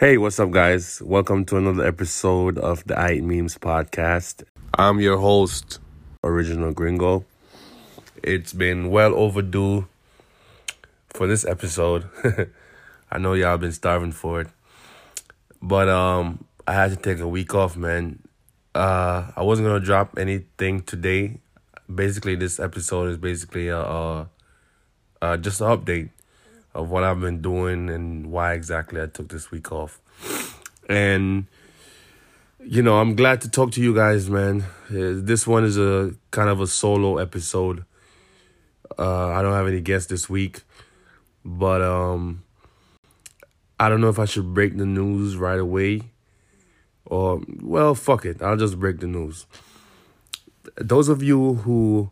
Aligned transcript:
Hey, 0.00 0.16
what's 0.16 0.38
up, 0.38 0.52
guys? 0.52 1.02
Welcome 1.04 1.44
to 1.46 1.56
another 1.56 1.84
episode 1.84 2.56
of 2.56 2.84
the 2.84 2.96
I 2.96 3.20
Memes 3.20 3.58
podcast. 3.58 4.44
I'm 4.74 5.00
your 5.00 5.18
host, 5.18 5.80
Original 6.22 6.70
Gringo. 6.70 7.24
It's 8.22 8.52
been 8.52 8.90
well 8.90 9.12
overdue 9.16 9.88
for 11.08 11.26
this 11.26 11.44
episode. 11.44 12.08
I 13.10 13.18
know 13.18 13.32
y'all 13.32 13.58
been 13.58 13.72
starving 13.72 14.12
for 14.12 14.42
it, 14.42 14.46
but 15.60 15.88
um, 15.88 16.44
I 16.68 16.74
had 16.74 16.90
to 16.90 16.96
take 16.96 17.18
a 17.18 17.26
week 17.26 17.52
off, 17.56 17.76
man. 17.76 18.20
Uh, 18.76 19.32
I 19.34 19.42
wasn't 19.42 19.66
gonna 19.66 19.80
drop 19.80 20.16
anything 20.16 20.82
today. 20.82 21.40
Basically, 21.92 22.36
this 22.36 22.60
episode 22.60 23.10
is 23.10 23.16
basically 23.16 23.66
a, 23.66 23.80
a, 23.80 24.28
a 25.22 25.38
just 25.38 25.60
an 25.60 25.76
update 25.76 26.10
of 26.74 26.90
what 26.90 27.04
I've 27.04 27.20
been 27.20 27.40
doing 27.40 27.88
and 27.90 28.30
why 28.30 28.52
exactly 28.52 29.00
I 29.00 29.06
took 29.06 29.28
this 29.28 29.50
week 29.50 29.72
off. 29.72 30.00
And 30.88 31.46
you 32.64 32.82
know, 32.82 32.98
I'm 32.98 33.14
glad 33.14 33.40
to 33.42 33.50
talk 33.50 33.72
to 33.72 33.82
you 33.82 33.94
guys, 33.94 34.28
man. 34.28 34.62
Uh, 34.90 35.22
This 35.22 35.46
one 35.46 35.64
is 35.64 35.78
a 35.78 36.14
kind 36.30 36.48
of 36.48 36.60
a 36.60 36.66
solo 36.66 37.18
episode. 37.18 37.84
Uh, 38.98 39.28
I 39.28 39.42
don't 39.42 39.52
have 39.52 39.68
any 39.68 39.80
guests 39.80 40.08
this 40.08 40.28
week, 40.28 40.62
but 41.44 41.80
um, 41.82 42.42
I 43.78 43.88
don't 43.88 44.00
know 44.00 44.08
if 44.08 44.18
I 44.18 44.24
should 44.24 44.54
break 44.54 44.76
the 44.76 44.86
news 44.86 45.36
right 45.36 45.58
away 45.58 46.02
or 47.04 47.40
well, 47.62 47.94
fuck 47.94 48.24
it. 48.24 48.42
I'll 48.42 48.56
just 48.56 48.78
break 48.78 49.00
the 49.00 49.06
news. 49.06 49.46
Those 50.76 51.08
of 51.08 51.22
you 51.22 51.54
who 51.54 52.10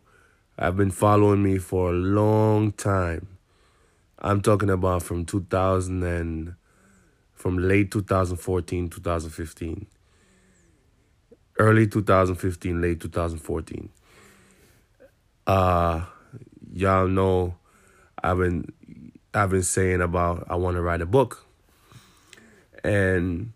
have 0.57 0.75
been 0.75 0.91
following 0.91 1.43
me 1.43 1.57
for 1.57 1.89
a 1.89 1.93
long 1.93 2.71
time, 2.71 3.36
I'm 4.19 4.41
talking 4.41 4.69
about 4.69 5.03
from 5.03 5.25
2000 5.25 6.03
and 6.03 6.55
from 7.33 7.57
late 7.57 7.91
2014, 7.91 8.89
2015. 8.89 9.85
Early 11.59 11.87
2015, 11.87 12.81
late 12.81 12.99
2014. 12.99 13.89
Uh 15.45 16.05
y'all 16.73 17.07
know 17.07 17.55
I've 18.21 18.37
been 18.37 18.71
I've 19.33 19.51
been 19.51 19.63
saying 19.63 20.01
about 20.01 20.45
I 20.49 20.55
want 20.55 20.75
to 20.75 20.81
write 20.81 21.01
a 21.01 21.05
book. 21.05 21.45
And 22.83 23.53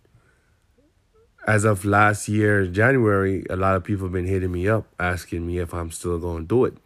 as 1.48 1.64
of 1.66 1.86
last 1.86 2.28
year, 2.28 2.68
January, 2.68 3.46
a 3.50 3.56
lot 3.56 3.76
of 3.76 3.84
people 3.84 4.06
have 4.06 4.14
been 4.14 4.26
hitting 4.26 4.52
me 4.52 4.68
up 4.68 4.86
asking 5.00 5.46
me 5.46 5.58
if 5.58 5.74
I'm 5.74 5.92
still 5.92 6.20
going 6.20 6.44
to 6.44 6.48
do 6.48 6.66
it. 6.66 6.78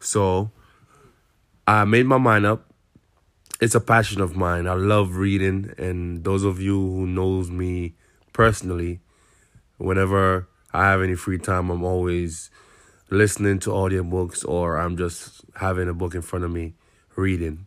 So 0.00 0.50
I 1.68 1.84
made 1.84 2.06
my 2.06 2.16
mind 2.16 2.46
up. 2.46 2.72
It's 3.60 3.74
a 3.74 3.80
passion 3.80 4.22
of 4.22 4.34
mine. 4.34 4.66
I 4.66 4.72
love 4.72 5.16
reading, 5.16 5.74
and 5.76 6.24
those 6.24 6.42
of 6.42 6.62
you 6.62 6.80
who 6.80 7.06
knows 7.06 7.50
me 7.50 7.94
personally, 8.32 9.00
whenever 9.76 10.48
I 10.72 10.86
have 10.86 11.02
any 11.02 11.14
free 11.14 11.36
time, 11.36 11.68
I'm 11.68 11.84
always 11.84 12.50
listening 13.10 13.58
to 13.58 13.70
audiobooks 13.70 14.48
or 14.48 14.78
I'm 14.78 14.96
just 14.96 15.42
having 15.56 15.90
a 15.90 15.92
book 15.92 16.14
in 16.14 16.22
front 16.22 16.46
of 16.46 16.50
me 16.50 16.72
reading. 17.16 17.66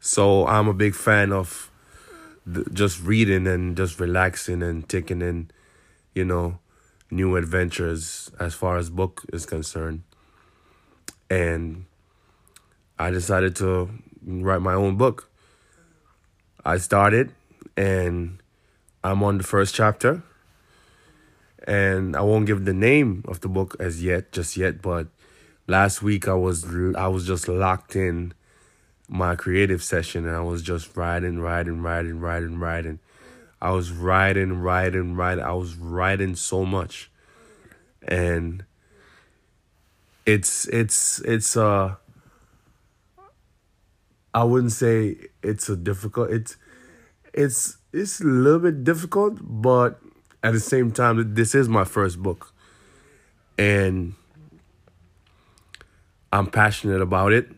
So 0.00 0.46
I'm 0.46 0.66
a 0.66 0.74
big 0.74 0.94
fan 0.94 1.30
of 1.30 1.70
just 2.72 3.02
reading 3.02 3.46
and 3.46 3.76
just 3.76 4.00
relaxing 4.00 4.62
and 4.62 4.88
taking 4.88 5.20
in, 5.20 5.50
you 6.14 6.24
know, 6.24 6.58
new 7.10 7.36
adventures 7.36 8.30
as 8.40 8.54
far 8.54 8.78
as 8.78 8.88
book 8.88 9.26
is 9.30 9.44
concerned. 9.44 10.04
And 11.28 11.84
I 12.98 13.10
decided 13.10 13.56
to 13.56 13.90
write 14.24 14.62
my 14.62 14.74
own 14.74 14.96
book. 14.96 15.30
I 16.64 16.78
started 16.78 17.32
and 17.76 18.38
I'm 19.02 19.22
on 19.22 19.38
the 19.38 19.44
first 19.44 19.74
chapter. 19.74 20.22
And 21.66 22.16
I 22.16 22.22
won't 22.22 22.46
give 22.46 22.64
the 22.64 22.74
name 22.74 23.24
of 23.28 23.40
the 23.40 23.48
book 23.48 23.76
as 23.78 24.02
yet, 24.02 24.32
just 24.32 24.56
yet, 24.56 24.82
but 24.82 25.06
last 25.68 26.02
week 26.02 26.26
I 26.26 26.34
was 26.34 26.64
I 26.96 27.06
was 27.06 27.24
just 27.26 27.46
locked 27.48 27.94
in 27.94 28.34
my 29.08 29.36
creative 29.36 29.82
session 29.82 30.26
and 30.26 30.34
I 30.34 30.40
was 30.40 30.62
just 30.62 30.96
writing, 30.96 31.38
writing, 31.38 31.82
writing, 31.82 32.18
writing, 32.18 32.58
writing. 32.58 32.98
I 33.60 33.70
was 33.70 33.92
writing, 33.92 34.54
writing, 34.54 35.14
writing. 35.14 35.44
I 35.44 35.52
was 35.52 35.76
writing 35.76 36.34
so 36.34 36.64
much. 36.64 37.10
And 38.02 38.64
it's 40.26 40.66
it's 40.68 41.20
it's 41.20 41.56
uh 41.56 41.94
I 44.34 44.44
wouldn't 44.44 44.72
say 44.72 45.16
it's 45.42 45.68
a 45.68 45.76
difficult 45.76 46.30
it's 46.30 46.56
it's 47.34 47.76
it's 47.92 48.20
a 48.20 48.24
little 48.24 48.60
bit 48.60 48.84
difficult, 48.84 49.38
but 49.40 50.00
at 50.42 50.52
the 50.52 50.60
same 50.60 50.90
time 50.90 51.34
this 51.34 51.54
is 51.54 51.68
my 51.68 51.84
first 51.84 52.18
book. 52.22 52.52
And 53.58 54.14
I'm 56.32 56.46
passionate 56.46 57.02
about 57.02 57.32
it 57.32 57.50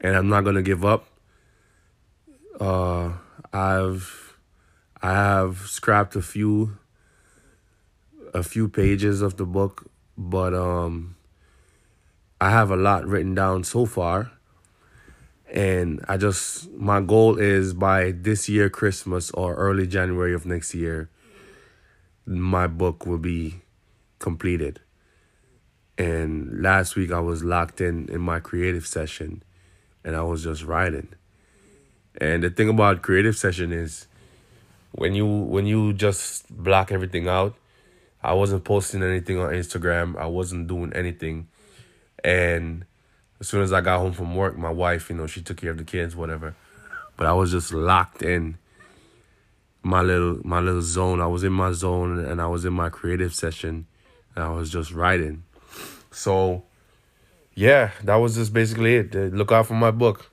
and 0.00 0.16
I'm 0.16 0.28
not 0.28 0.42
gonna 0.44 0.62
give 0.62 0.84
up. 0.84 1.06
Uh, 2.60 3.12
I've 3.52 4.36
I 5.02 5.12
have 5.12 5.58
scrapped 5.66 6.16
a 6.16 6.22
few 6.22 6.78
a 8.34 8.42
few 8.42 8.68
pages 8.68 9.22
of 9.22 9.36
the 9.36 9.46
book, 9.46 9.90
but 10.16 10.54
um, 10.54 11.16
I 12.40 12.50
have 12.50 12.70
a 12.70 12.76
lot 12.76 13.06
written 13.06 13.34
down 13.34 13.64
so 13.64 13.86
far, 13.86 14.32
and 15.52 16.04
I 16.08 16.16
just 16.16 16.70
my 16.72 17.00
goal 17.00 17.38
is 17.38 17.72
by 17.72 18.12
this 18.12 18.48
year 18.48 18.68
Christmas 18.68 19.30
or 19.30 19.54
early 19.54 19.86
January 19.86 20.34
of 20.34 20.44
next 20.44 20.74
year, 20.74 21.08
my 22.26 22.66
book 22.66 23.06
will 23.06 23.18
be 23.18 23.62
completed. 24.18 24.80
And 25.96 26.62
last 26.62 26.96
week 26.96 27.10
I 27.10 27.20
was 27.20 27.42
locked 27.42 27.80
in 27.80 28.08
in 28.08 28.20
my 28.20 28.40
creative 28.40 28.86
session 28.86 29.42
and 30.04 30.14
I 30.14 30.22
was 30.22 30.44
just 30.44 30.64
writing. 30.64 31.08
And 32.20 32.42
the 32.42 32.50
thing 32.50 32.68
about 32.68 33.02
creative 33.02 33.36
session 33.36 33.72
is 33.72 34.06
when 34.92 35.14
you 35.14 35.26
when 35.26 35.66
you 35.66 35.92
just 35.92 36.48
block 36.54 36.92
everything 36.92 37.28
out, 37.28 37.54
I 38.22 38.34
wasn't 38.34 38.64
posting 38.64 39.02
anything 39.02 39.38
on 39.38 39.50
Instagram. 39.52 40.16
I 40.16 40.26
wasn't 40.26 40.66
doing 40.66 40.92
anything. 40.92 41.48
And 42.24 42.84
as 43.40 43.48
soon 43.48 43.62
as 43.62 43.72
I 43.72 43.80
got 43.80 43.98
home 43.98 44.12
from 44.12 44.34
work, 44.34 44.56
my 44.56 44.70
wife, 44.70 45.10
you 45.10 45.16
know, 45.16 45.26
she 45.26 45.42
took 45.42 45.58
care 45.58 45.70
of 45.70 45.78
the 45.78 45.84
kids, 45.84 46.16
whatever. 46.16 46.54
But 47.16 47.26
I 47.26 47.32
was 47.32 47.50
just 47.50 47.72
locked 47.72 48.22
in 48.22 48.58
my 49.82 50.02
little 50.02 50.40
my 50.44 50.60
little 50.60 50.82
zone. 50.82 51.20
I 51.20 51.26
was 51.26 51.44
in 51.44 51.52
my 51.52 51.72
zone 51.72 52.24
and 52.24 52.40
I 52.40 52.46
was 52.46 52.64
in 52.64 52.72
my 52.72 52.88
creative 52.88 53.34
session 53.34 53.86
and 54.34 54.44
I 54.44 54.50
was 54.50 54.70
just 54.70 54.92
writing. 54.92 55.44
So 56.10 56.64
yeah, 57.54 57.90
that 58.04 58.16
was 58.16 58.36
just 58.36 58.52
basically 58.52 58.96
it. 58.96 59.14
Uh, 59.14 59.34
Look 59.34 59.50
out 59.50 59.66
for 59.66 59.74
my 59.74 59.90
book. 59.90 60.30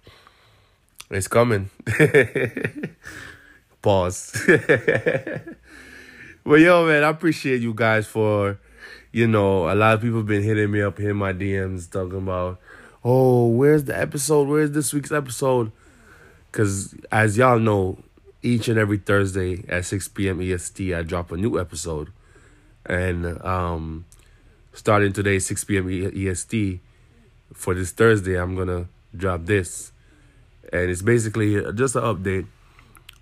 It's 1.09 1.27
coming. 1.27 1.69
Pause. 3.81 4.43
but 6.43 6.59
yo, 6.59 6.85
man, 6.85 7.03
I 7.03 7.09
appreciate 7.09 7.61
you 7.61 7.73
guys 7.73 8.07
for, 8.07 8.59
you 9.11 9.27
know, 9.27 9.71
a 9.71 9.75
lot 9.75 9.93
of 9.93 10.01
people 10.01 10.23
been 10.23 10.41
hitting 10.43 10.71
me 10.71 10.81
up, 10.81 10.97
hitting 10.97 11.15
my 11.15 11.33
DMs, 11.33 11.89
talking 11.91 12.17
about, 12.17 12.59
oh, 13.05 13.45
where's 13.45 13.83
the 13.83 13.97
episode? 13.97 14.47
Where's 14.47 14.71
this 14.71 14.91
week's 14.91 15.11
episode? 15.11 15.71
Because 16.51 16.95
as 17.11 17.37
y'all 17.37 17.59
know, 17.59 17.99
each 18.41 18.67
and 18.67 18.79
every 18.79 18.97
Thursday 18.97 19.63
at 19.69 19.85
6 19.85 20.07
p.m. 20.09 20.41
EST, 20.41 20.93
I 20.93 21.03
drop 21.03 21.31
a 21.31 21.37
new 21.37 21.59
episode. 21.59 22.11
And 22.85 23.41
um, 23.43 24.05
starting 24.73 25.13
today, 25.13 25.39
6 25.39 25.63
p.m. 25.63 25.87
EST, 25.89 26.79
for 27.53 27.73
this 27.73 27.91
Thursday, 27.91 28.39
I'm 28.39 28.55
gonna 28.55 28.87
drop 29.15 29.45
this, 29.45 29.91
and 30.73 30.89
it's 30.89 31.01
basically 31.01 31.61
just 31.73 31.95
an 31.95 32.03
update 32.03 32.47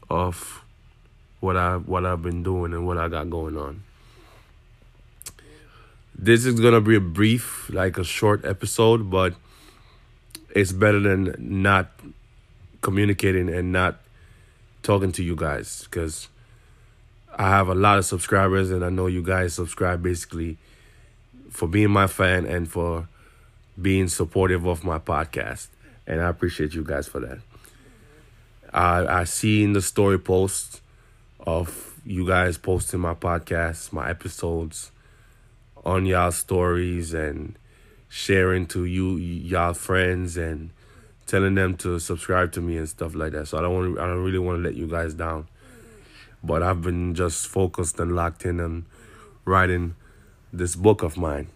of 0.09 0.63
what 1.39 1.55
I 1.55 1.77
what 1.77 2.05
I've 2.05 2.21
been 2.21 2.41
doing 2.41 2.73
and 2.73 2.87
what 2.87 2.97
I 2.97 3.09
got 3.09 3.29
going 3.29 3.57
on. 3.57 3.83
This 6.17 6.45
is 6.45 6.59
gonna 6.59 6.81
be 6.81 6.95
a 6.95 7.01
brief, 7.01 7.69
like 7.69 7.97
a 7.97 8.03
short 8.03 8.43
episode, 8.43 9.09
but 9.09 9.35
it's 10.53 10.71
better 10.71 10.99
than 10.99 11.35
not 11.39 11.91
communicating 12.81 13.49
and 13.49 13.71
not 13.71 13.99
talking 14.83 15.11
to 15.11 15.23
you 15.23 15.35
guys 15.35 15.85
because 15.85 16.27
I 17.35 17.49
have 17.49 17.67
a 17.69 17.75
lot 17.75 17.97
of 17.97 18.05
subscribers 18.05 18.69
and 18.69 18.85
I 18.85 18.89
know 18.89 19.07
you 19.07 19.23
guys 19.23 19.55
subscribe 19.55 20.03
basically 20.03 20.57
for 21.49 21.67
being 21.67 21.89
my 21.89 22.05
fan 22.05 22.45
and 22.45 22.69
for 22.69 23.07
being 23.81 24.07
supportive 24.07 24.65
of 24.65 24.83
my 24.83 24.99
podcast. 24.99 25.67
And 26.05 26.21
I 26.21 26.29
appreciate 26.29 26.75
you 26.75 26.83
guys 26.83 27.07
for 27.07 27.19
that. 27.21 27.39
I 28.71 29.21
I 29.21 29.23
see 29.23 29.63
in 29.63 29.73
the 29.73 29.81
story 29.81 30.19
posts 30.19 30.81
of 31.39 31.99
you 32.05 32.27
guys 32.27 32.57
posting 32.57 32.99
my 32.99 33.15
podcast, 33.15 33.91
my 33.91 34.09
episodes 34.09 34.91
on 35.83 36.05
y'all 36.05 36.31
stories 36.31 37.13
and 37.13 37.57
sharing 38.13 38.67
to 38.67 38.85
you 38.85 39.17
y'all 39.17 39.73
friends 39.73 40.37
and 40.37 40.69
telling 41.25 41.55
them 41.55 41.75
to 41.75 41.97
subscribe 41.97 42.51
to 42.51 42.61
me 42.61 42.77
and 42.77 42.87
stuff 42.87 43.15
like 43.15 43.31
that. 43.31 43.47
So 43.47 43.57
I 43.57 43.61
don't 43.61 43.73
want 43.73 43.99
I 43.99 44.05
don't 44.05 44.23
really 44.23 44.37
want 44.37 44.59
to 44.59 44.63
let 44.63 44.75
you 44.75 44.85
guys 44.85 45.15
down. 45.15 45.47
But 46.43 46.61
I've 46.61 46.83
been 46.83 47.15
just 47.15 47.47
focused 47.47 47.99
and 47.99 48.15
locked 48.15 48.45
in 48.45 48.59
on 48.59 48.85
writing 49.45 49.95
this 50.51 50.75
book 50.75 51.01
of 51.01 51.17
mine. 51.17 51.47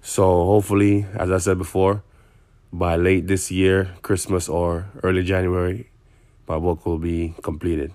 So 0.00 0.22
hopefully, 0.22 1.06
as 1.16 1.32
I 1.32 1.38
said 1.38 1.58
before, 1.58 2.04
by 2.72 2.94
late 2.94 3.26
this 3.26 3.50
year, 3.50 3.90
Christmas 4.02 4.48
or 4.48 4.86
early 5.02 5.24
January, 5.24 5.90
my 6.46 6.58
book 6.60 6.86
will 6.86 6.98
be 6.98 7.34
completed. 7.42 7.92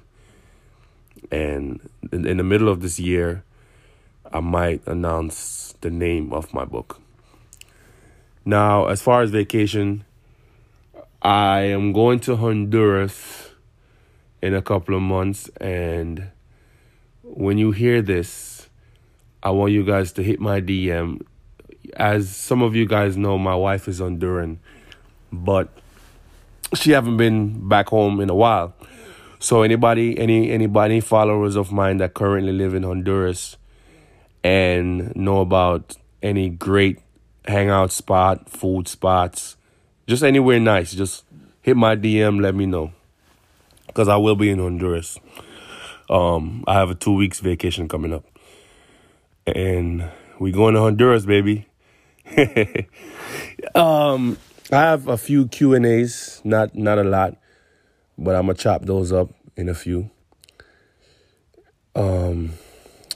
And 1.32 1.80
in, 2.12 2.28
in 2.28 2.38
the 2.38 2.44
middle 2.44 2.68
of 2.68 2.82
this 2.82 3.00
year, 3.00 3.46
I 4.34 4.42
might 4.42 4.86
announce 4.86 5.76
the 5.80 5.90
name 5.90 6.34
of 6.34 6.54
my 6.54 6.66
book. 6.66 7.00
Now, 8.48 8.86
as 8.86 9.02
far 9.02 9.24
as 9.24 9.32
vacation, 9.32 10.06
I 11.22 11.64
am 11.64 11.92
going 11.92 12.22
to 12.22 12.38
Honduras 12.38 13.50
in 14.42 14.54
a 14.54 14.62
couple 14.62 14.96
of 14.96 15.02
months. 15.02 15.50
And 15.60 16.30
when 17.24 17.58
you 17.58 17.72
hear 17.72 18.02
this, 18.02 18.70
I 19.44 19.50
want 19.50 19.74
you 19.74 19.84
guys 19.84 20.14
to 20.14 20.24
hit 20.24 20.40
my 20.40 20.62
DM. 20.62 21.24
As 21.98 22.34
some 22.34 22.62
of 22.62 22.74
you 22.74 22.86
guys 22.86 23.18
know, 23.18 23.38
my 23.38 23.54
wife 23.54 23.90
is 23.90 24.00
Honduran, 24.00 24.60
but 25.30 25.68
she 26.74 26.92
haven't 26.92 27.18
been 27.18 27.68
back 27.68 27.90
home 27.90 28.22
in 28.22 28.30
a 28.30 28.36
while. 28.36 28.74
So 29.40 29.62
anybody, 29.62 30.18
any 30.18 30.52
anybody, 30.52 31.02
followers 31.02 31.58
of 31.58 31.74
mine 31.74 31.98
that 31.98 32.14
currently 32.14 32.54
live 32.54 32.74
in 32.76 32.84
Honduras 32.84 33.58
and 34.42 35.14
know 35.18 35.42
about 35.42 35.98
any 36.24 36.48
great 36.48 37.00
hangout 37.48 37.92
spot, 37.92 38.50
food 38.50 38.88
spots, 38.88 39.56
just 40.06 40.24
anywhere 40.24 40.60
nice, 40.60 40.94
just 40.94 41.24
hit 41.62 41.76
my 41.76 41.96
DM, 41.96 42.42
let 42.42 42.56
me 42.56 42.66
know. 42.66 42.92
Cause 43.94 44.08
I 44.08 44.18
will 44.18 44.36
be 44.36 44.50
in 44.50 44.60
Honduras. 44.60 45.18
Um, 46.10 46.64
I 46.68 46.76
have 46.76 46.92
a 46.92 46.96
two 46.96 47.16
weeks 47.16 47.40
vacation 47.40 47.88
coming 47.88 48.14
up, 48.14 48.26
and 49.48 50.10
we 50.40 50.52
going 50.52 50.76
to 50.76 50.82
Honduras, 50.82 51.26
baby. 51.26 51.68
um, 53.76 54.38
I 54.72 54.82
have 54.82 55.08
a 55.08 55.18
few 55.18 55.48
Q 55.48 55.74
and 55.74 55.86
A's, 55.86 56.42
not 56.44 56.76
not 56.76 57.00
a 57.00 57.04
lot, 57.04 57.38
but 58.18 58.36
I'm 58.36 58.44
gonna 58.44 58.54
chop 58.54 58.86
those 58.86 59.12
up 59.12 59.30
in 59.56 59.68
a 59.68 59.74
few. 59.74 60.12
Um, 61.96 62.54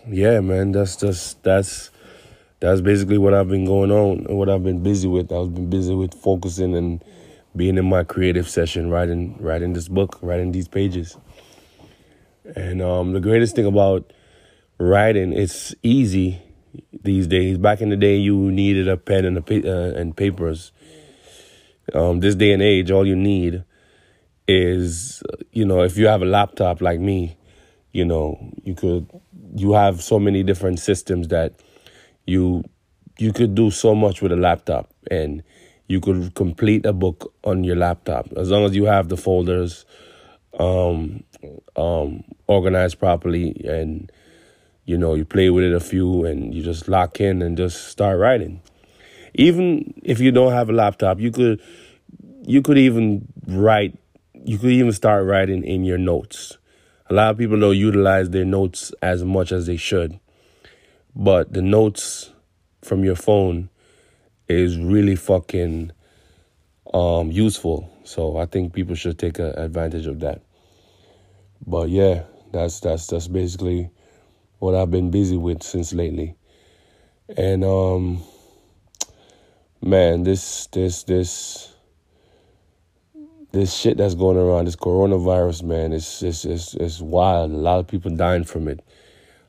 yeah, 0.10 0.40
man, 0.40 0.72
that's 0.72 0.96
just 0.96 1.44
that's 1.44 1.91
that's 2.62 2.80
basically 2.80 3.18
what 3.18 3.34
I've 3.34 3.50
been 3.50 3.66
going 3.66 3.92
on 3.92 4.26
and 4.26 4.38
what 4.38 4.50
I've 4.50 4.64
been 4.64 4.82
busy 4.82 5.08
with. 5.08 5.32
I've 5.32 5.54
been 5.54 5.70
busy 5.70 5.94
with 5.94 6.14
focusing 6.14 6.76
and 6.76 7.04
being 7.56 7.78
in 7.78 7.86
my 7.86 8.06
creative 8.06 8.48
session, 8.48 8.90
writing 8.90 9.36
writing 9.40 9.74
this 9.74 9.90
book, 9.90 10.18
writing 10.22 10.54
these 10.54 10.70
pages. 10.70 11.18
And 12.56 12.82
um, 12.82 13.12
the 13.12 13.20
greatest 13.20 13.56
thing 13.56 13.66
about 13.66 14.14
writing, 14.78 15.34
it's 15.34 15.76
easy 15.84 16.42
these 17.04 17.28
days. 17.28 17.58
Back 17.58 17.82
in 17.82 17.90
the 17.90 17.98
day, 17.98 18.16
you 18.16 18.50
needed 18.52 18.88
a 18.88 18.96
pen 18.96 19.26
and 19.26 19.38
a 19.38 19.42
pa- 19.42 19.68
uh, 19.68 20.00
and 20.00 20.16
papers 20.16 20.72
um, 21.94 22.20
this 22.20 22.36
day 22.36 22.54
and 22.54 22.62
age, 22.62 22.92
all 22.92 23.06
you 23.06 23.16
need 23.16 23.64
is, 24.48 25.24
you 25.52 25.66
know, 25.66 25.82
if 25.82 25.98
you 25.98 26.08
have 26.08 26.22
a 26.22 26.26
laptop 26.26 26.82
like 26.82 27.00
me, 27.00 27.38
you 27.92 28.06
know, 28.06 28.38
you 28.64 28.74
could, 28.74 29.10
you 29.56 29.74
have 29.74 30.02
so 30.02 30.20
many 30.20 30.44
different 30.44 30.80
systems 30.80 31.28
that 31.30 31.54
you, 32.26 32.64
you 33.18 33.34
could 33.34 33.56
do 33.56 33.72
so 33.72 33.96
much 33.96 34.22
with 34.22 34.32
a 34.32 34.36
laptop 34.36 34.94
and 35.10 35.44
you 35.88 36.00
could 36.00 36.34
complete 36.36 36.86
a 36.86 36.94
book 36.94 37.34
on 37.44 37.64
your 37.64 37.76
laptop 37.76 38.32
as 38.38 38.50
long 38.50 38.64
as 38.64 38.76
you 38.76 38.86
have 38.86 39.10
the 39.10 39.18
folders 39.18 39.86
um, 40.60 41.24
um, 41.76 42.24
organized 42.48 43.00
properly 43.00 43.62
and 43.66 44.12
you 44.86 44.98
know 44.98 45.14
you 45.16 45.26
play 45.26 45.50
with 45.50 45.64
it 45.64 45.74
a 45.74 45.80
few 45.80 46.26
and 46.26 46.54
you 46.54 46.64
just 46.64 46.88
lock 46.88 47.20
in 47.20 47.42
and 47.42 47.58
just 47.58 47.88
start 47.90 48.18
writing 48.20 48.62
even 49.34 49.94
if 50.04 50.20
you 50.20 50.32
don't 50.32 50.52
have 50.52 50.70
a 50.70 50.74
laptop, 50.74 51.20
you 51.20 51.32
could 51.32 51.62
you 52.44 52.62
could 52.62 52.78
even 52.78 53.28
write 53.48 53.98
you 54.44 54.58
could 54.58 54.72
even 54.72 54.92
start 54.92 55.26
writing 55.26 55.64
in 55.64 55.84
your 55.84 55.98
notes. 55.98 56.58
A 57.10 57.14
lot 57.14 57.32
of 57.32 57.38
people 57.38 57.60
don't 57.60 57.78
utilize 57.78 58.30
their 58.30 58.46
notes 58.46 58.94
as 59.02 59.24
much 59.24 59.52
as 59.52 59.68
they 59.68 59.78
should. 59.78 60.20
But 61.16 61.54
the 61.54 61.62
notes 61.62 62.32
from 62.82 63.04
your 63.04 63.16
phone 63.16 63.70
is 64.48 64.78
really 64.78 65.16
fucking 65.16 65.92
um, 66.94 67.32
useful. 67.32 67.90
So 68.04 68.38
I 68.38 68.46
think 68.46 68.74
people 68.74 68.96
should 68.96 69.20
take 69.20 69.40
a, 69.40 69.52
advantage 69.52 70.08
of 70.08 70.20
that. 70.22 70.42
But 71.66 71.90
yeah, 71.90 72.24
that's 72.52 72.80
that's 72.80 73.08
that's 73.08 73.28
basically 73.28 73.90
what 74.60 74.76
I've 74.76 74.92
been 74.92 75.12
busy 75.12 75.38
with 75.38 75.64
since 75.64 75.94
lately. 75.94 76.36
And 77.38 77.64
um 77.64 78.24
man, 79.82 80.24
this 80.24 80.68
this 80.68 81.04
this 81.04 81.74
this 83.52 83.74
shit 83.74 83.98
that's 83.98 84.16
going 84.16 84.38
around, 84.38 84.66
this 84.66 84.76
coronavirus, 84.76 85.64
man, 85.64 85.94
it's 85.94 86.22
it's 86.24 86.46
it's, 86.46 86.74
it's 86.76 87.02
wild. 87.02 87.52
A 87.52 87.58
lot 87.58 87.80
of 87.80 87.88
people 87.88 88.12
dying 88.16 88.44
from 88.44 88.68
it. 88.68 88.82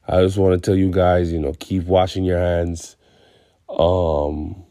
I 0.07 0.23
just 0.23 0.37
want 0.37 0.55
to 0.55 0.65
tell 0.65 0.77
you 0.77 0.91
guys, 0.91 1.33
you 1.33 1.39
know, 1.39 1.55
keep 1.59 1.85
washing 1.85 2.25
your 2.25 2.39
hands. 2.39 2.97
Um, 3.69 4.65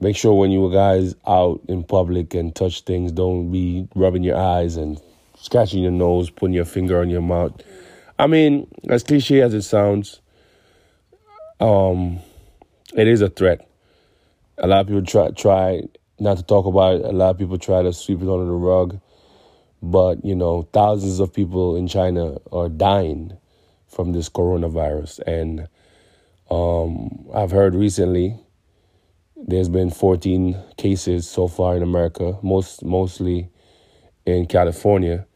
make 0.00 0.16
sure 0.16 0.34
when 0.34 0.50
you 0.50 0.72
guys 0.72 1.14
out 1.26 1.60
in 1.68 1.84
public 1.84 2.34
and 2.34 2.54
touch 2.54 2.82
things, 2.82 3.12
don't 3.12 3.50
be 3.50 3.88
rubbing 3.94 4.22
your 4.22 4.36
eyes 4.36 4.76
and 4.76 5.00
scratching 5.36 5.82
your 5.82 5.92
nose, 5.92 6.30
putting 6.30 6.54
your 6.54 6.64
finger 6.64 7.00
on 7.00 7.10
your 7.10 7.22
mouth. 7.22 7.60
I 8.18 8.26
mean, 8.26 8.68
as 8.88 9.02
cliche 9.02 9.40
as 9.40 9.54
it 9.54 9.62
sounds, 9.62 10.20
um, 11.58 12.20
it 12.94 13.08
is 13.08 13.20
a 13.20 13.28
threat 13.28 13.66
a 14.60 14.66
lot 14.66 14.80
of 14.80 14.86
people 14.86 15.02
try 15.02 15.30
try 15.30 15.82
not 16.18 16.36
to 16.36 16.42
talk 16.42 16.66
about 16.66 16.96
it. 16.96 17.04
A 17.04 17.12
lot 17.12 17.30
of 17.30 17.38
people 17.38 17.58
try 17.58 17.82
to 17.82 17.92
sweep 17.92 18.20
it 18.20 18.28
under 18.28 18.44
the 18.44 18.52
rug. 18.52 19.00
But, 19.82 20.22
you 20.22 20.34
know, 20.34 20.68
thousands 20.74 21.20
of 21.20 21.32
people 21.32 21.76
in 21.76 21.88
China 21.88 22.36
are 22.52 22.68
dying 22.68 23.38
from 23.90 24.12
this 24.12 24.28
coronavirus. 24.28 25.20
And 25.26 25.68
um, 26.50 27.26
I've 27.34 27.50
heard 27.50 27.74
recently 27.74 28.38
there's 29.36 29.68
been 29.68 29.90
14 29.90 30.56
cases 30.76 31.28
so 31.28 31.48
far 31.48 31.76
in 31.76 31.82
America, 31.82 32.38
most 32.42 32.84
mostly 32.84 33.50
in 34.26 34.46
California. 34.46 35.26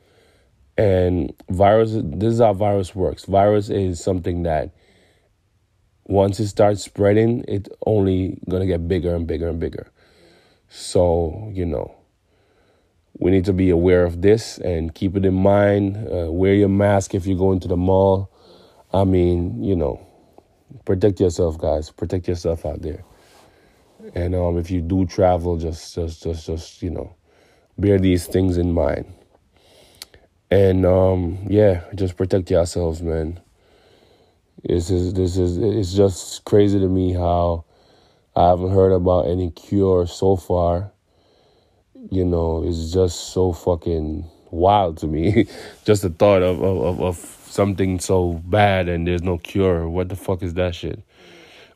And 0.76 1.32
virus, 1.48 1.92
this 1.94 2.34
is 2.34 2.40
how 2.40 2.52
virus 2.52 2.94
works. 2.94 3.24
Virus 3.24 3.70
is 3.70 4.02
something 4.02 4.42
that 4.42 4.74
once 6.04 6.38
it 6.38 6.48
starts 6.48 6.82
spreading, 6.82 7.44
it's 7.48 7.70
only 7.86 8.38
gonna 8.48 8.66
get 8.66 8.86
bigger 8.88 9.14
and 9.14 9.26
bigger 9.26 9.48
and 9.48 9.58
bigger. 9.58 9.90
So 10.68 11.50
you 11.52 11.64
know, 11.64 11.94
we 13.18 13.30
need 13.30 13.44
to 13.46 13.52
be 13.52 13.70
aware 13.70 14.04
of 14.04 14.20
this 14.20 14.58
and 14.58 14.94
keep 14.94 15.16
it 15.16 15.24
in 15.24 15.34
mind. 15.34 15.96
Uh, 15.96 16.30
wear 16.30 16.54
your 16.54 16.68
mask 16.68 17.14
if 17.14 17.26
you 17.26 17.36
go 17.38 17.52
into 17.52 17.68
the 17.68 17.76
mall. 17.76 18.33
I 18.94 19.02
mean, 19.02 19.62
you 19.64 19.74
know, 19.74 20.06
protect 20.84 21.18
yourself, 21.18 21.58
guys. 21.58 21.90
Protect 21.90 22.28
yourself 22.28 22.64
out 22.64 22.80
there. 22.80 23.04
And 24.14 24.36
um, 24.36 24.56
if 24.56 24.70
you 24.70 24.80
do 24.80 25.04
travel, 25.04 25.56
just, 25.56 25.96
just, 25.96 26.22
just, 26.22 26.46
just, 26.46 26.82
you 26.82 26.90
know, 26.90 27.16
bear 27.76 27.98
these 27.98 28.28
things 28.28 28.56
in 28.56 28.72
mind. 28.72 29.12
And 30.48 30.86
um, 30.86 31.44
yeah, 31.50 31.82
just 31.96 32.16
protect 32.16 32.50
yourselves, 32.52 33.02
man. 33.02 33.40
This 34.62 34.90
is 34.90 35.12
this 35.12 35.36
is 35.36 35.58
it's 35.58 35.92
just 35.92 36.44
crazy 36.44 36.78
to 36.78 36.88
me 36.88 37.12
how 37.12 37.64
I 38.36 38.48
haven't 38.50 38.70
heard 38.70 38.92
about 38.92 39.26
any 39.26 39.50
cure 39.50 40.06
so 40.06 40.36
far. 40.36 40.92
You 42.10 42.24
know, 42.24 42.62
it's 42.64 42.92
just 42.92 43.32
so 43.32 43.52
fucking 43.52 44.30
wild 44.52 44.98
to 44.98 45.08
me. 45.08 45.48
just 45.84 46.02
the 46.02 46.10
thought 46.10 46.42
of, 46.42 46.62
of, 46.62 47.00
of 47.00 47.43
something 47.54 48.00
so 48.00 48.34
bad 48.44 48.88
and 48.88 49.06
there's 49.06 49.22
no 49.22 49.38
cure. 49.38 49.88
What 49.88 50.08
the 50.08 50.16
fuck 50.16 50.42
is 50.42 50.54
that 50.54 50.74
shit? 50.74 51.02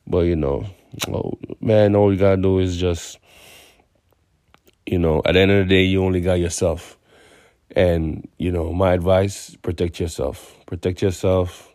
But 0.06 0.20
you 0.20 0.36
know, 0.36 0.66
oh, 1.08 1.38
man, 1.60 1.94
all 1.94 2.12
you 2.12 2.18
gotta 2.18 2.40
do 2.40 2.58
is 2.58 2.76
just, 2.76 3.18
you 4.86 4.98
know, 4.98 5.22
at 5.24 5.32
the 5.32 5.40
end 5.40 5.50
of 5.50 5.68
the 5.68 5.74
day, 5.74 5.84
you 5.84 6.04
only 6.04 6.20
got 6.20 6.34
yourself. 6.34 6.98
And, 7.76 8.26
you 8.38 8.50
know, 8.50 8.72
my 8.72 8.92
advice, 8.94 9.54
protect 9.56 10.00
yourself. 10.00 10.56
Protect 10.66 11.02
yourself 11.02 11.68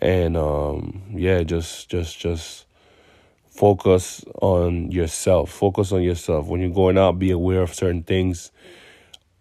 and 0.00 0.36
um, 0.36 1.02
yeah, 1.10 1.42
just 1.42 1.90
just 1.90 2.18
just 2.18 2.66
focus 3.50 4.24
on 4.40 4.90
yourself. 4.90 5.50
Focus 5.50 5.92
on 5.92 6.02
yourself. 6.02 6.46
When 6.46 6.60
you're 6.60 6.70
going 6.70 6.96
out, 6.96 7.18
be 7.18 7.30
aware 7.30 7.62
of 7.62 7.74
certain 7.74 8.02
things. 8.02 8.50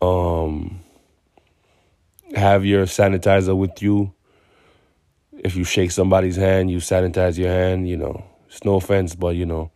Um, 0.01 0.81
have 2.35 2.65
your 2.65 2.85
sanitizer 2.85 3.55
with 3.55 3.81
you. 3.81 4.13
If 5.33 5.55
you 5.55 5.63
shake 5.63 5.91
somebody's 5.91 6.35
hand, 6.35 6.69
you 6.69 6.77
sanitize 6.77 7.37
your 7.37 7.49
hand. 7.49 7.89
You 7.89 7.97
know, 7.97 8.23
it's 8.47 8.63
no 8.63 8.75
offense, 8.75 9.15
but 9.15 9.35
you 9.35 9.45
know, 9.45 9.71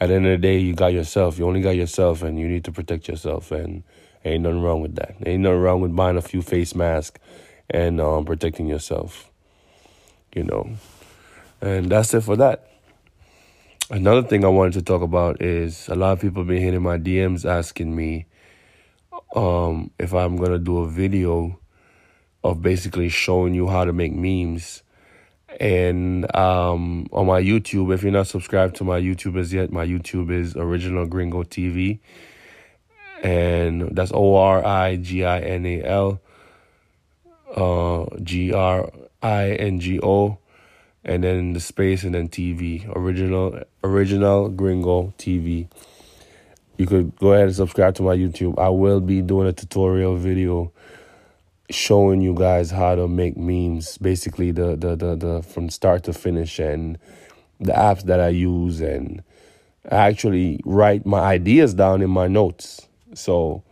at 0.00 0.08
the 0.08 0.14
end 0.14 0.26
of 0.26 0.32
the 0.32 0.38
day, 0.38 0.58
you 0.58 0.74
got 0.74 0.92
yourself. 0.92 1.38
You 1.38 1.46
only 1.46 1.60
got 1.60 1.76
yourself, 1.76 2.22
and 2.22 2.38
you 2.38 2.48
need 2.48 2.64
to 2.64 2.72
protect 2.72 3.08
yourself. 3.08 3.50
And 3.52 3.84
ain't 4.24 4.42
nothing 4.42 4.62
wrong 4.62 4.80
with 4.80 4.96
that. 4.96 5.16
Ain't 5.24 5.42
nothing 5.42 5.60
wrong 5.60 5.80
with 5.80 5.94
buying 5.94 6.16
a 6.16 6.22
few 6.22 6.42
face 6.42 6.74
masks 6.74 7.20
and 7.68 8.00
um, 8.00 8.24
protecting 8.24 8.66
yourself. 8.66 9.30
You 10.34 10.44
know, 10.44 10.70
and 11.60 11.90
that's 11.90 12.14
it 12.14 12.22
for 12.22 12.36
that. 12.36 12.66
Another 13.90 14.22
thing 14.22 14.44
I 14.44 14.48
wanted 14.48 14.74
to 14.74 14.82
talk 14.82 15.02
about 15.02 15.42
is 15.42 15.88
a 15.88 15.96
lot 15.96 16.12
of 16.12 16.20
people 16.20 16.44
been 16.44 16.62
hitting 16.62 16.82
my 16.82 16.96
DMs 16.96 17.44
asking 17.44 17.94
me 17.94 18.26
um, 19.34 19.90
if 19.98 20.14
I'm 20.14 20.36
gonna 20.36 20.58
do 20.58 20.78
a 20.78 20.88
video 20.88 21.59
of 22.42 22.62
basically 22.62 23.08
showing 23.08 23.54
you 23.54 23.68
how 23.68 23.84
to 23.84 23.92
make 23.92 24.14
memes. 24.14 24.82
And 25.58 26.24
um, 26.34 27.06
on 27.12 27.26
my 27.26 27.42
YouTube, 27.42 27.92
if 27.92 28.02
you're 28.02 28.12
not 28.12 28.28
subscribed 28.28 28.76
to 28.76 28.84
my 28.84 29.00
YouTube 29.00 29.38
as 29.38 29.52
yet, 29.52 29.72
my 29.72 29.86
YouTube 29.86 30.30
is 30.30 30.56
Original 30.56 31.06
Gringo 31.06 31.42
TV. 31.42 31.98
And 33.22 33.94
that's 33.94 34.12
O 34.12 34.36
R 34.36 34.64
I 34.64 34.96
G 34.96 35.24
I 35.24 35.40
N 35.40 35.66
A 35.66 35.82
L 35.84 36.20
uh, 37.54 38.06
G 38.22 38.52
R 38.52 38.90
I 39.22 39.50
N 39.50 39.80
G 39.80 40.00
O 40.02 40.38
and 41.04 41.24
then 41.24 41.52
the 41.52 41.60
space 41.60 42.04
and 42.04 42.14
then 42.14 42.28
TV. 42.28 42.86
Original 42.94 43.62
Original 43.82 44.48
Gringo 44.48 45.12
TV. 45.18 45.68
You 46.76 46.86
could 46.86 47.16
go 47.16 47.32
ahead 47.32 47.46
and 47.46 47.56
subscribe 47.56 47.94
to 47.96 48.02
my 48.02 48.16
YouTube. 48.16 48.58
I 48.58 48.70
will 48.70 49.00
be 49.00 49.20
doing 49.20 49.46
a 49.46 49.52
tutorial 49.52 50.16
video 50.16 50.72
showing 51.70 52.20
you 52.20 52.34
guys 52.34 52.70
how 52.70 52.94
to 52.94 53.08
make 53.08 53.36
memes 53.36 53.98
basically 53.98 54.50
the, 54.50 54.76
the 54.76 54.96
the 54.96 55.16
the 55.16 55.42
from 55.42 55.70
start 55.70 56.02
to 56.04 56.12
finish 56.12 56.58
and 56.58 56.98
the 57.58 57.72
apps 57.72 58.02
that 58.04 58.20
i 58.20 58.28
use 58.28 58.80
and 58.80 59.22
i 59.90 59.96
actually 59.96 60.60
write 60.64 61.06
my 61.06 61.20
ideas 61.20 61.74
down 61.74 62.02
in 62.02 62.10
my 62.10 62.28
notes. 62.28 62.86
So 63.14 63.62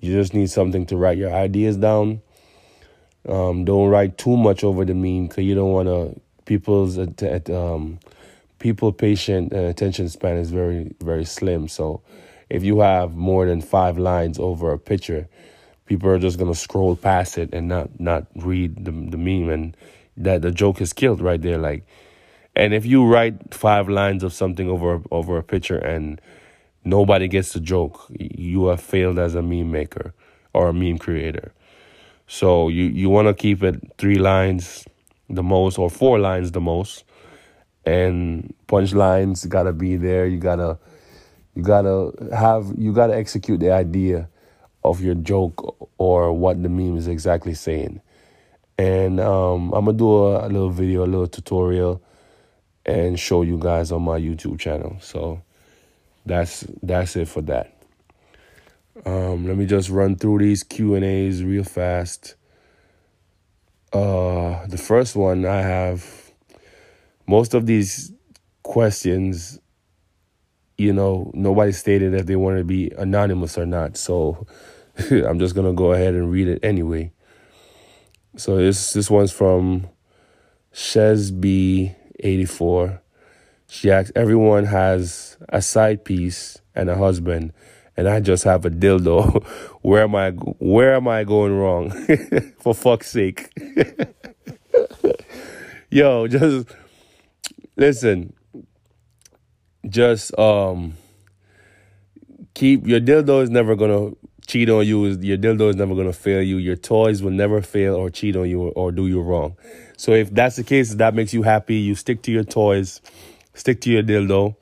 you 0.00 0.12
just 0.12 0.34
need 0.34 0.50
something 0.50 0.86
to 0.86 0.96
write 0.96 1.18
your 1.18 1.32
ideas 1.32 1.76
down. 1.76 2.20
Um, 3.28 3.64
don't 3.64 3.88
write 3.88 4.18
too 4.18 4.36
much 4.36 4.64
over 4.64 4.84
the 4.84 4.94
meme 4.94 5.26
because 5.26 5.44
you 5.44 5.54
don't 5.54 5.72
want 5.72 5.88
to 5.88 6.20
people's 6.44 6.96
at, 6.98 7.50
um, 7.50 7.98
people 8.58 8.92
patient 8.92 9.52
and 9.52 9.66
attention 9.66 10.08
span 10.08 10.36
is 10.36 10.50
very 10.50 10.94
very 11.00 11.24
slim. 11.24 11.68
So 11.68 12.02
if 12.48 12.64
you 12.64 12.80
have 12.80 13.14
more 13.14 13.46
than 13.46 13.60
five 13.60 13.98
lines 13.98 14.38
over 14.38 14.72
a 14.72 14.78
picture 14.78 15.28
people 15.88 16.10
are 16.10 16.18
just 16.18 16.38
gonna 16.38 16.54
scroll 16.54 16.94
past 16.94 17.38
it 17.38 17.48
and 17.52 17.66
not 17.66 17.88
not 17.98 18.26
read 18.36 18.84
the 18.84 18.92
the 18.92 19.16
meme, 19.16 19.48
and 19.48 19.76
that 20.16 20.42
the 20.42 20.52
joke 20.52 20.80
is 20.80 20.92
killed 20.92 21.20
right 21.20 21.40
there. 21.40 21.58
Like, 21.58 21.84
and 22.54 22.74
if 22.74 22.86
you 22.86 23.04
write 23.06 23.52
five 23.52 23.88
lines 23.88 24.22
of 24.22 24.32
something 24.32 24.68
over 24.68 25.02
over 25.10 25.38
a 25.38 25.42
picture 25.42 25.78
and 25.78 26.20
nobody 26.84 27.26
gets 27.26 27.54
the 27.54 27.60
joke, 27.60 28.06
you 28.10 28.66
have 28.66 28.80
failed 28.80 29.18
as 29.18 29.34
a 29.34 29.42
meme 29.42 29.72
maker 29.72 30.14
or 30.52 30.68
a 30.68 30.74
meme 30.74 30.98
creator. 30.98 31.52
So 32.26 32.68
you 32.68 32.84
you 32.84 33.08
want 33.08 33.26
to 33.28 33.34
keep 33.34 33.62
it 33.62 33.80
three 33.96 34.18
lines 34.18 34.84
the 35.30 35.42
most 35.42 35.78
or 35.78 35.90
four 35.90 36.18
lines 36.18 36.52
the 36.52 36.60
most, 36.60 37.04
and 37.86 38.54
punchlines 38.68 39.48
gotta 39.48 39.72
be 39.72 39.96
there. 39.96 40.26
You 40.26 40.38
gotta 40.38 40.78
you 41.54 41.62
gotta 41.62 42.12
have 42.36 42.74
you 42.76 42.92
gotta 42.92 43.16
execute 43.16 43.60
the 43.60 43.72
idea 43.72 44.28
of 44.88 45.02
your 45.02 45.14
joke 45.14 45.90
or 45.98 46.32
what 46.32 46.62
the 46.62 46.68
meme 46.68 46.96
is 46.96 47.08
exactly 47.08 47.54
saying. 47.54 48.00
And 48.78 49.20
um, 49.20 49.72
I'm 49.72 49.84
gonna 49.84 49.98
do 49.98 50.10
a, 50.10 50.46
a, 50.46 50.48
little 50.48 50.70
video, 50.70 51.04
a 51.04 51.06
little 51.06 51.26
tutorial, 51.26 52.02
and 52.86 53.18
show 53.18 53.42
you 53.42 53.58
guys 53.58 53.92
on 53.92 54.02
my 54.02 54.18
YouTube 54.18 54.58
channel. 54.58 54.96
So 55.00 55.42
that's 56.24 56.64
that's 56.82 57.16
it 57.16 57.28
for 57.28 57.42
that. 57.42 57.74
Um, 59.04 59.46
let 59.46 59.56
me 59.56 59.66
just 59.66 59.90
run 59.90 60.16
through 60.16 60.38
these 60.38 60.62
Q 60.62 60.94
and 60.94 61.04
A's 61.04 61.42
real 61.42 61.64
fast. 61.64 62.34
Uh, 63.92 64.66
the 64.66 64.78
first 64.78 65.16
one 65.16 65.44
I 65.44 65.62
have 65.62 66.32
most 67.26 67.54
of 67.54 67.66
these 67.66 68.12
questions 68.62 69.58
you 70.78 70.92
know, 70.92 71.30
nobody 71.34 71.72
stated 71.72 72.14
if 72.14 72.26
they 72.26 72.36
wanted 72.36 72.58
to 72.58 72.64
be 72.64 72.90
anonymous 72.96 73.58
or 73.58 73.66
not. 73.66 73.96
So 73.96 74.46
I'm 75.10 75.38
just 75.38 75.54
gonna 75.54 75.72
go 75.72 75.92
ahead 75.92 76.14
and 76.14 76.30
read 76.30 76.48
it 76.48 76.60
anyway. 76.62 77.12
So 78.36 78.56
this 78.56 78.92
this 78.92 79.10
one's 79.10 79.32
from 79.32 79.88
Shesby84. 80.72 83.00
She 83.70 83.90
asks, 83.90 84.10
everyone 84.16 84.64
has 84.64 85.36
a 85.50 85.60
side 85.60 86.02
piece 86.04 86.56
and 86.74 86.88
a 86.88 86.96
husband, 86.96 87.52
and 87.96 88.08
I 88.08 88.20
just 88.20 88.44
have 88.44 88.64
a 88.64 88.70
dildo. 88.70 89.44
where 89.82 90.02
am 90.02 90.14
I 90.14 90.30
where 90.30 90.94
am 90.94 91.06
I 91.06 91.24
going 91.24 91.52
wrong? 91.52 91.90
For 92.58 92.74
fuck's 92.74 93.10
sake. 93.10 93.50
Yo, 95.90 96.26
just 96.28 96.68
listen, 97.76 98.32
just 99.88 100.36
um 100.38 100.94
keep 102.54 102.86
your 102.86 103.00
dildo 103.00 103.42
is 103.42 103.50
never 103.50 103.76
gonna 103.76 104.12
cheat 104.48 104.68
on 104.70 104.84
you. 104.86 105.04
is 105.04 105.18
Your 105.18 105.36
dildo 105.38 105.70
is 105.70 105.76
never 105.76 105.94
gonna 105.94 106.12
fail 106.12 106.42
you. 106.42 106.56
Your 106.56 106.74
toys 106.74 107.22
will 107.22 107.30
never 107.30 107.62
fail 107.62 107.94
or 107.94 108.10
cheat 108.10 108.34
on 108.34 108.48
you 108.48 108.62
or, 108.62 108.72
or 108.72 108.92
do 108.92 109.06
you 109.06 109.20
wrong. 109.20 109.56
So 109.96 110.12
if 110.12 110.34
that's 110.34 110.56
the 110.56 110.64
case, 110.64 110.94
that 110.94 111.14
makes 111.14 111.32
you 111.32 111.42
happy. 111.42 111.76
You 111.76 111.94
stick 111.94 112.22
to 112.22 112.32
your 112.32 112.44
toys, 112.44 113.00
stick 113.54 113.80
to 113.82 113.90
your 113.90 114.02
dildo, 114.02 114.56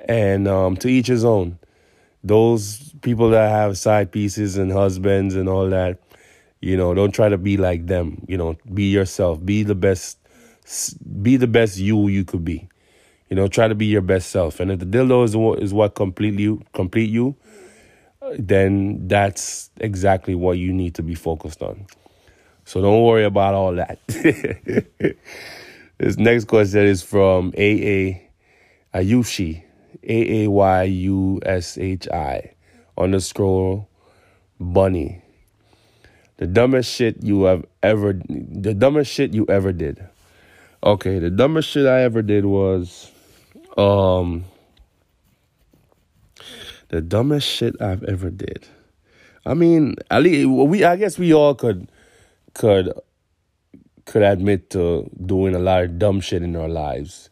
and 0.00 0.46
um, 0.46 0.76
to 0.78 0.88
each 0.88 1.06
his 1.06 1.24
own. 1.24 1.58
Those 2.22 2.92
people 3.00 3.30
that 3.30 3.48
have 3.48 3.78
side 3.78 4.12
pieces 4.12 4.58
and 4.58 4.70
husbands 4.70 5.36
and 5.36 5.48
all 5.48 5.70
that, 5.70 5.98
you 6.60 6.76
know, 6.76 6.92
don't 6.92 7.12
try 7.12 7.30
to 7.30 7.38
be 7.38 7.56
like 7.56 7.86
them. 7.86 8.24
You 8.28 8.36
know, 8.36 8.56
be 8.74 8.84
yourself. 8.84 9.42
Be 9.42 9.62
the 9.62 9.74
best. 9.74 10.18
Be 11.22 11.36
the 11.36 11.46
best 11.46 11.78
you 11.78 12.08
you 12.08 12.24
could 12.24 12.44
be. 12.44 12.68
You 13.30 13.36
know, 13.36 13.46
try 13.48 13.68
to 13.68 13.74
be 13.74 13.86
your 13.86 14.02
best 14.02 14.30
self. 14.30 14.60
And 14.60 14.72
if 14.72 14.80
the 14.80 14.86
dildo 14.86 15.24
is 15.24 15.36
what 15.36 15.60
is 15.62 15.72
what 15.72 15.94
complete 15.94 16.38
you, 16.38 16.62
complete 16.74 17.08
you, 17.10 17.36
then 18.38 19.08
that's 19.08 19.70
exactly 19.80 20.34
what 20.34 20.58
you 20.58 20.72
need 20.72 20.94
to 20.94 21.02
be 21.02 21.14
focused 21.14 21.62
on. 21.62 21.86
So 22.64 22.80
don't 22.80 23.02
worry 23.04 23.24
about 23.24 23.54
all 23.54 23.74
that. 23.74 23.98
this 25.98 26.16
next 26.16 26.44
question 26.46 26.84
is 26.84 27.02
from 27.02 27.48
AA 27.56 28.20
Ayushi, 28.94 29.62
A 30.02 30.44
A 30.44 30.50
Y 30.50 30.82
U 30.82 31.40
S 31.44 31.78
H 31.78 32.08
I, 32.08 32.52
underscore 32.96 33.86
bunny. 34.58 35.22
The 36.36 36.46
dumbest 36.46 36.90
shit 36.90 37.22
you 37.22 37.44
have 37.44 37.66
ever, 37.82 38.14
the 38.28 38.72
dumbest 38.72 39.12
shit 39.12 39.34
you 39.34 39.46
ever 39.48 39.72
did. 39.72 40.06
Okay, 40.82 41.18
the 41.18 41.28
dumbest 41.30 41.68
shit 41.68 41.86
I 41.86 42.02
ever 42.02 42.22
did 42.22 42.46
was 42.46 43.10
um, 43.76 44.44
the 46.90 47.00
dumbest 47.00 47.48
shit 47.48 47.80
I've 47.80 48.04
ever 48.04 48.30
did. 48.30 48.66
I 49.46 49.54
mean, 49.54 49.96
at 50.10 50.22
least 50.22 50.48
we. 50.48 50.84
I 50.84 50.96
guess 50.96 51.18
we 51.18 51.32
all 51.32 51.54
could 51.54 51.90
could 52.54 52.92
could 54.04 54.22
admit 54.22 54.70
to 54.70 55.10
doing 55.24 55.54
a 55.54 55.58
lot 55.58 55.82
of 55.82 55.98
dumb 55.98 56.20
shit 56.20 56.42
in 56.42 56.54
our 56.54 56.68
lives, 56.68 57.30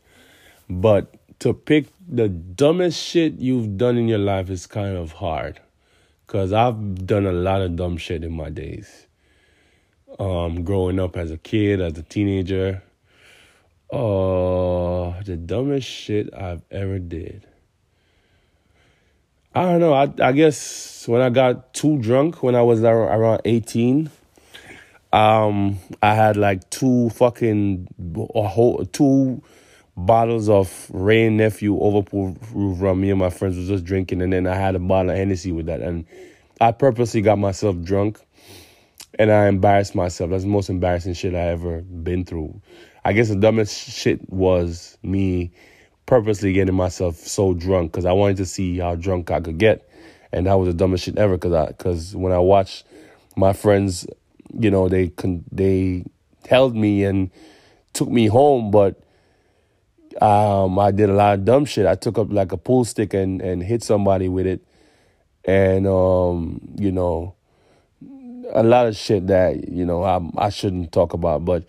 but 0.70 1.14
to 1.40 1.52
pick 1.52 1.88
the 2.08 2.28
dumbest 2.28 3.02
shit 3.02 3.34
you've 3.34 3.76
done 3.76 3.98
in 3.98 4.08
your 4.08 4.18
life 4.18 4.48
is 4.48 4.66
kind 4.66 4.96
of 4.96 5.12
hard, 5.12 5.60
cause 6.26 6.52
I've 6.52 7.06
done 7.06 7.26
a 7.26 7.32
lot 7.32 7.60
of 7.60 7.76
dumb 7.76 7.98
shit 7.98 8.24
in 8.24 8.32
my 8.32 8.48
days. 8.48 9.06
Um, 10.18 10.64
growing 10.64 10.98
up 10.98 11.16
as 11.16 11.30
a 11.30 11.36
kid, 11.36 11.80
as 11.80 11.98
a 11.98 12.02
teenager, 12.02 12.82
Oh, 13.90 15.14
the 15.24 15.36
dumbest 15.36 15.88
shit 15.88 16.28
I've 16.34 16.62
ever 16.70 16.98
did. 16.98 17.46
I 19.54 19.62
don't 19.62 19.80
know. 19.80 19.92
I 19.92 20.12
I 20.20 20.32
guess 20.32 21.08
when 21.08 21.20
I 21.20 21.30
got 21.30 21.72
too 21.72 21.98
drunk 21.98 22.42
when 22.42 22.54
I 22.54 22.62
was 22.62 22.82
around 22.82 23.40
18, 23.44 24.10
um, 25.12 25.78
I 26.02 26.14
had 26.14 26.36
like 26.36 26.68
two 26.70 27.10
fucking 27.10 27.88
a 28.34 28.42
whole 28.42 28.84
two 28.84 29.42
bottles 29.96 30.48
of 30.48 30.88
Wray 30.92 31.28
& 31.28 31.30
Nephew 31.30 31.76
overproof 31.76 32.36
rum. 32.80 33.00
Me 33.00 33.10
and 33.10 33.18
my 33.18 33.30
friends 33.30 33.56
was 33.56 33.68
just 33.68 33.84
drinking, 33.84 34.22
and 34.22 34.32
then 34.32 34.46
I 34.46 34.54
had 34.54 34.74
a 34.76 34.78
bottle 34.78 35.10
of 35.10 35.16
Hennessy 35.16 35.50
with 35.50 35.66
that, 35.66 35.80
and 35.80 36.04
I 36.60 36.72
purposely 36.72 37.22
got 37.22 37.38
myself 37.38 37.80
drunk, 37.82 38.20
and 39.18 39.32
I 39.32 39.48
embarrassed 39.48 39.94
myself. 39.94 40.30
That's 40.30 40.44
the 40.44 40.50
most 40.50 40.68
embarrassing 40.68 41.14
shit 41.14 41.34
I 41.34 41.48
ever 41.48 41.80
been 41.80 42.24
through. 42.24 42.60
I 43.04 43.12
guess 43.14 43.28
the 43.28 43.36
dumbest 43.36 43.90
shit 43.90 44.30
was 44.30 44.98
me 45.02 45.52
purposely 46.08 46.52
getting 46.52 46.74
myself 46.74 47.14
so 47.16 47.54
drunk 47.54 47.92
because 47.92 48.06
I 48.06 48.12
wanted 48.12 48.38
to 48.38 48.46
see 48.46 48.78
how 48.78 48.96
drunk 48.96 49.30
I 49.30 49.40
could 49.40 49.58
get, 49.58 49.88
and 50.32 50.46
that 50.48 50.58
was 50.58 50.66
the 50.66 50.74
dumbest 50.74 51.04
shit 51.04 51.18
ever. 51.18 51.36
Because 51.36 51.52
I 51.52 51.66
because 51.66 52.16
when 52.16 52.32
I 52.32 52.40
watched 52.40 52.84
my 53.36 53.52
friends, 53.52 54.08
you 54.58 54.72
know, 54.72 54.88
they 54.88 55.10
con- 55.10 55.44
they 55.52 56.04
held 56.48 56.74
me 56.74 57.04
and 57.04 57.30
took 57.92 58.08
me 58.08 58.26
home, 58.26 58.72
but 58.72 58.98
Um, 60.20 60.80
I 60.80 60.90
did 60.90 61.10
a 61.10 61.14
lot 61.14 61.34
of 61.38 61.44
dumb 61.44 61.64
shit. 61.64 61.86
I 61.86 61.94
took 61.94 62.18
up 62.18 62.32
like 62.32 62.50
a 62.50 62.56
pool 62.56 62.84
stick 62.84 63.14
and 63.14 63.40
and 63.40 63.62
hit 63.62 63.84
somebody 63.84 64.26
with 64.26 64.46
it, 64.46 64.60
and 65.44 65.86
um, 65.86 66.58
you 66.74 66.90
know, 66.90 67.36
a 68.52 68.64
lot 68.64 68.88
of 68.88 68.96
shit 68.96 69.28
that 69.28 69.68
you 69.68 69.86
know 69.86 70.02
I 70.02 70.18
I 70.46 70.50
shouldn't 70.50 70.90
talk 70.90 71.14
about. 71.14 71.44
But 71.44 71.64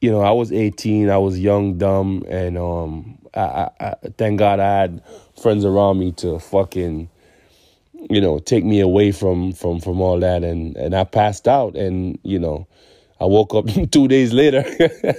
you 0.00 0.10
know, 0.10 0.20
I 0.20 0.30
was 0.30 0.52
18. 0.52 1.10
I 1.10 1.18
was 1.18 1.38
young, 1.38 1.78
dumb, 1.78 2.24
and 2.28 2.56
um, 2.56 3.18
I, 3.34 3.40
I, 3.40 3.70
I 3.80 3.94
thank 4.16 4.38
God 4.38 4.60
I 4.60 4.80
had 4.80 5.02
friends 5.40 5.64
around 5.64 5.98
me 5.98 6.12
to 6.12 6.38
fucking 6.38 7.08
you 8.08 8.20
know 8.20 8.38
take 8.38 8.64
me 8.64 8.80
away 8.80 9.12
from 9.12 9.52
from 9.52 9.78
from 9.78 10.00
all 10.00 10.18
that 10.18 10.42
and 10.42 10.74
and 10.76 10.94
I 10.94 11.04
passed 11.04 11.46
out 11.46 11.76
and 11.76 12.18
you 12.22 12.38
know 12.38 12.66
I 13.20 13.26
woke 13.26 13.54
up 13.54 13.66
two 13.90 14.08
days 14.08 14.32
later. 14.32 14.64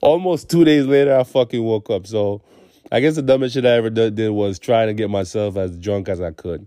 Almost 0.00 0.50
two 0.50 0.64
days 0.64 0.86
later, 0.86 1.16
I 1.16 1.22
fucking 1.22 1.62
woke 1.62 1.90
up. 1.90 2.06
So 2.06 2.42
I 2.90 3.00
guess 3.00 3.14
the 3.14 3.22
dumbest 3.22 3.54
shit 3.54 3.64
I 3.64 3.70
ever 3.70 3.90
did, 3.90 4.18
was 4.30 4.58
trying 4.58 4.88
to 4.88 4.94
get 4.94 5.10
myself 5.10 5.56
as 5.56 5.76
drunk 5.78 6.08
as 6.08 6.20
I 6.20 6.32
could. 6.32 6.66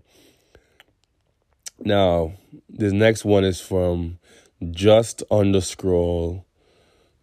Now, 1.80 2.32
this 2.70 2.92
next 2.92 3.24
one 3.24 3.44
is 3.44 3.60
from 3.60 4.18
just 4.70 5.22
underscore 5.30 6.45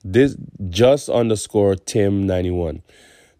this 0.03 0.35
just 0.69 1.09
underscore 1.09 1.75
Tim 1.75 2.25
ninety 2.25 2.51
one. 2.51 2.81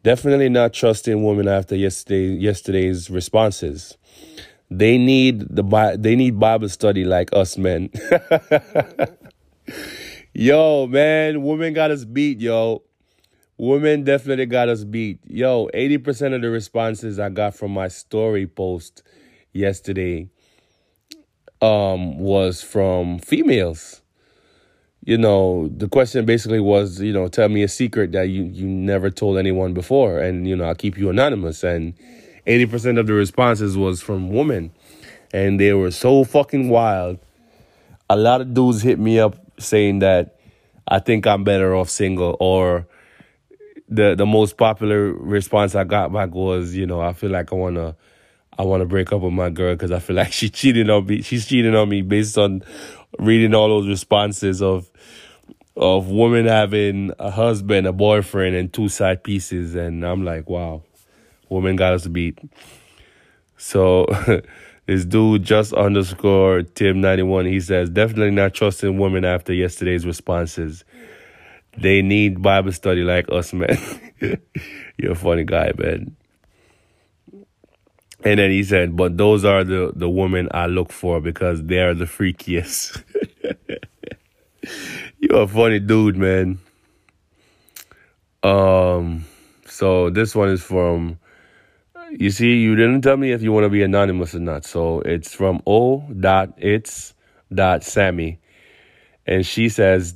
Definitely 0.04 0.50
not 0.50 0.74
trusting 0.74 1.24
women 1.24 1.48
after 1.48 1.76
yesterday 1.76 2.36
yesterday's 2.36 3.10
responses. 3.10 3.98
They 4.70 4.98
need 4.98 5.56
the 5.56 5.98
they 6.00 6.16
need 6.16 6.40
Bible 6.40 6.70
study 6.70 7.06
like 7.06 7.30
us 7.34 7.58
men. 7.58 7.90
yo, 10.34 10.88
man, 10.88 11.44
women 11.44 11.74
got 11.74 11.92
us 11.92 12.06
beat, 12.06 12.42
yo. 12.42 12.84
Women 13.58 14.04
definitely 14.04 14.48
got 14.48 14.68
us 14.68 14.84
beat. 14.84 15.20
Yo, 15.26 15.70
80% 15.74 16.34
of 16.36 16.42
the 16.42 16.50
responses 16.50 17.20
I 17.20 17.30
got 17.30 17.56
from 17.56 17.72
my 17.72 17.88
story 17.88 18.48
post 18.48 19.04
yesterday 19.54 20.30
um 21.62 22.18
was 22.20 22.62
from 22.62 23.20
females. 23.20 24.03
You 25.06 25.18
know, 25.18 25.68
the 25.68 25.90
question 25.90 26.26
basically 26.26 26.62
was, 26.62 27.02
you 27.02 27.12
know, 27.12 27.28
tell 27.28 27.50
me 27.50 27.64
a 27.64 27.68
secret 27.68 28.14
that 28.14 28.30
you 28.30 28.44
you 28.44 28.66
never 28.66 29.10
told 29.10 29.38
anyone 29.38 29.74
before. 29.74 30.20
And 30.20 30.48
you 30.48 30.56
know, 30.56 30.64
I'll 30.64 30.76
keep 30.76 30.98
you 30.98 31.10
anonymous. 31.10 31.64
And 31.64 31.94
80% 32.48 33.00
of 33.00 33.08
the 33.08 33.14
responses 33.14 33.78
was 33.78 34.02
from 34.02 34.30
women. 34.30 34.72
And 35.34 35.60
they 35.60 35.74
were 35.74 35.92
so 35.92 36.24
fucking 36.24 36.70
wild. 36.70 37.20
A 38.10 38.16
lot 38.16 38.42
of 38.42 38.54
dudes 38.54 38.82
hit 38.82 39.00
me 39.00 39.20
up 39.20 39.36
saying 39.60 40.00
that 40.00 40.40
I 40.88 41.00
think 41.00 41.28
I'm 41.28 41.44
better 41.44 41.76
off 41.76 41.90
single 41.90 42.38
or 42.40 42.88
the 43.90 44.16
the 44.16 44.26
most 44.26 44.58
popular 44.58 45.12
response 45.12 45.76
I 45.76 45.84
got 45.84 46.14
back 46.14 46.34
was, 46.34 46.76
you 46.76 46.86
know, 46.86 47.02
I 47.02 47.14
feel 47.14 47.30
like 47.30 47.52
I 47.52 47.56
want 47.56 47.76
to 47.76 47.96
I 48.58 48.64
want 48.64 48.82
to 48.82 48.86
break 48.86 49.12
up 49.12 49.22
with 49.22 49.34
my 49.34 49.50
girl 49.50 49.76
cuz 49.76 49.92
I 49.92 50.00
feel 50.00 50.16
like 50.16 50.32
she 50.40 50.50
cheated 50.50 50.90
on 50.90 51.06
me. 51.06 51.22
She's 51.22 51.46
cheating 51.46 51.76
on 51.76 51.90
me 51.90 52.02
based 52.02 52.38
on 52.38 52.64
reading 53.20 53.54
all 53.54 53.68
those 53.70 53.88
responses 53.88 54.62
of 54.62 54.90
of 55.76 56.10
women 56.10 56.46
having 56.46 57.12
a 57.18 57.32
husband, 57.32 57.88
a 57.88 57.94
boyfriend 57.94 58.56
and 58.56 58.72
two 58.72 58.90
side 58.90 59.24
pieces 59.24 59.76
and 59.76 60.06
I'm 60.06 60.24
like, 60.24 60.50
wow. 60.50 60.84
Women 61.50 61.76
got 61.76 61.94
us 61.94 62.08
beat. 62.08 62.40
So 63.58 64.08
This 64.86 65.06
dude 65.06 65.44
just 65.44 65.72
underscore 65.72 66.64
Tim 66.64 67.00
ninety 67.00 67.24
one. 67.24 67.46
He 67.46 67.62
says 67.62 67.90
definitely 67.90 68.32
not 68.32 68.54
trusting 68.54 68.98
women 68.98 69.24
after 69.24 69.54
yesterday's 69.54 70.06
responses. 70.06 70.84
They 71.78 72.02
need 72.02 72.42
Bible 72.42 72.74
study 72.74 73.02
like 73.02 73.26
us, 73.32 73.54
man. 73.54 73.80
You're 74.98 75.14
a 75.14 75.16
funny 75.16 75.46
guy, 75.46 75.72
man. 75.78 76.18
And 78.26 78.40
then 78.40 78.52
he 78.52 78.64
said, 78.64 78.96
but 78.96 79.18
those 79.18 79.44
are 79.44 79.64
the, 79.64 79.92
the 79.96 80.10
women 80.10 80.48
I 80.52 80.68
look 80.68 80.92
for 80.92 81.20
because 81.20 81.64
they 81.64 81.80
are 81.80 81.94
the 81.94 82.06
freakiest. 82.06 83.04
You're 85.20 85.42
a 85.42 85.48
funny 85.48 85.80
dude, 85.80 86.16
man. 86.16 86.60
Um, 88.44 89.26
so 89.66 90.10
this 90.10 90.36
one 90.36 90.50
is 90.50 90.62
from 90.62 91.20
you 92.18 92.30
see, 92.30 92.58
you 92.58 92.76
didn't 92.76 93.02
tell 93.02 93.18
me 93.18 93.32
if 93.32 93.42
you 93.42 93.52
want 93.52 93.64
to 93.64 93.70
be 93.70 93.82
anonymous 93.82 94.36
or 94.36 94.40
not. 94.40 94.66
So 94.66 95.02
it's 95.02 95.34
from 95.34 95.62
O 95.66 96.02
dot 96.20 96.54
it's 96.58 97.14
dot 97.54 97.84
Sammy, 97.84 98.40
and 99.26 99.46
she 99.46 99.70
says, 99.70 100.14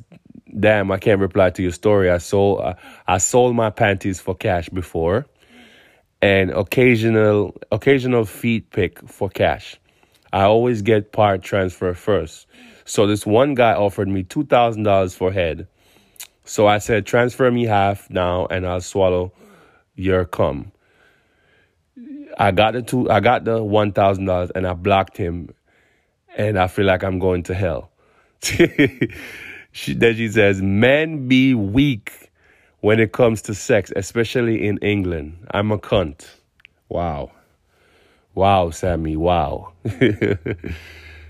"Damn, 0.60 0.92
I 0.92 0.98
can't 0.98 1.20
reply 1.20 1.50
to 1.52 1.64
your 1.64 1.72
story. 1.72 2.12
I 2.12 2.20
sold 2.20 2.62
uh, 2.62 2.76
I 3.08 3.18
sold 3.18 3.56
my 3.56 3.70
panties 3.72 4.20
for 4.20 4.36
cash 4.36 4.70
before, 4.70 5.26
and 6.22 6.52
occasional 6.52 7.56
occasional 7.72 8.26
feed 8.26 8.70
pick 8.72 9.08
for 9.08 9.30
cash. 9.30 9.78
I 10.34 10.44
always 10.44 10.82
get 10.82 11.12
part 11.12 11.42
transfer 11.42 11.94
first. 11.94 12.48
So 12.86 13.08
this 13.08 13.26
one 13.26 13.54
guy 13.54 13.74
offered 13.74 14.08
me 14.08 14.24
two 14.24 14.46
thousand 14.46 14.84
dollars 14.84 15.16
for 15.16 15.32
head. 15.32 15.68
So 16.44 16.66
I 16.66 16.78
said, 16.78 17.06
transfer 17.06 17.52
me 17.52 17.66
half 17.66 18.10
now, 18.10 18.46
and 18.48 18.66
I'll 18.66 18.82
swallow 18.82 19.34
your 19.96 20.26
cum." 20.26 20.72
I 22.40 22.52
got 22.52 22.74
the 22.74 22.84
two, 22.84 23.10
I 23.10 23.20
got 23.20 23.46
the 23.46 23.64
one 23.64 23.92
thousand 23.92 24.26
dollars, 24.26 24.52
and 24.54 24.68
I 24.68 24.74
blocked 24.74 25.18
him, 25.18 25.50
and 26.38 26.58
I 26.58 26.68
feel 26.68 26.86
like 26.86 27.04
I'm 27.04 27.20
going 27.20 27.44
to 27.44 27.54
hell. 27.54 27.92
she, 28.42 29.94
then 29.94 30.16
she 30.16 30.30
says, 30.30 30.62
"Men 30.62 31.28
be 31.28 31.54
weak 31.54 32.27
when 32.82 33.00
it 33.00 33.12
comes 33.12 33.42
to 33.44 33.54
sex, 33.54 33.92
especially 33.96 34.68
in 34.68 34.78
England. 34.80 35.48
I'm 35.52 35.72
a 35.72 35.78
cunt." 35.78 36.28
Wow, 36.90 37.32
wow, 38.34 38.70
Sammy, 38.70 39.16
wow. 39.16 39.74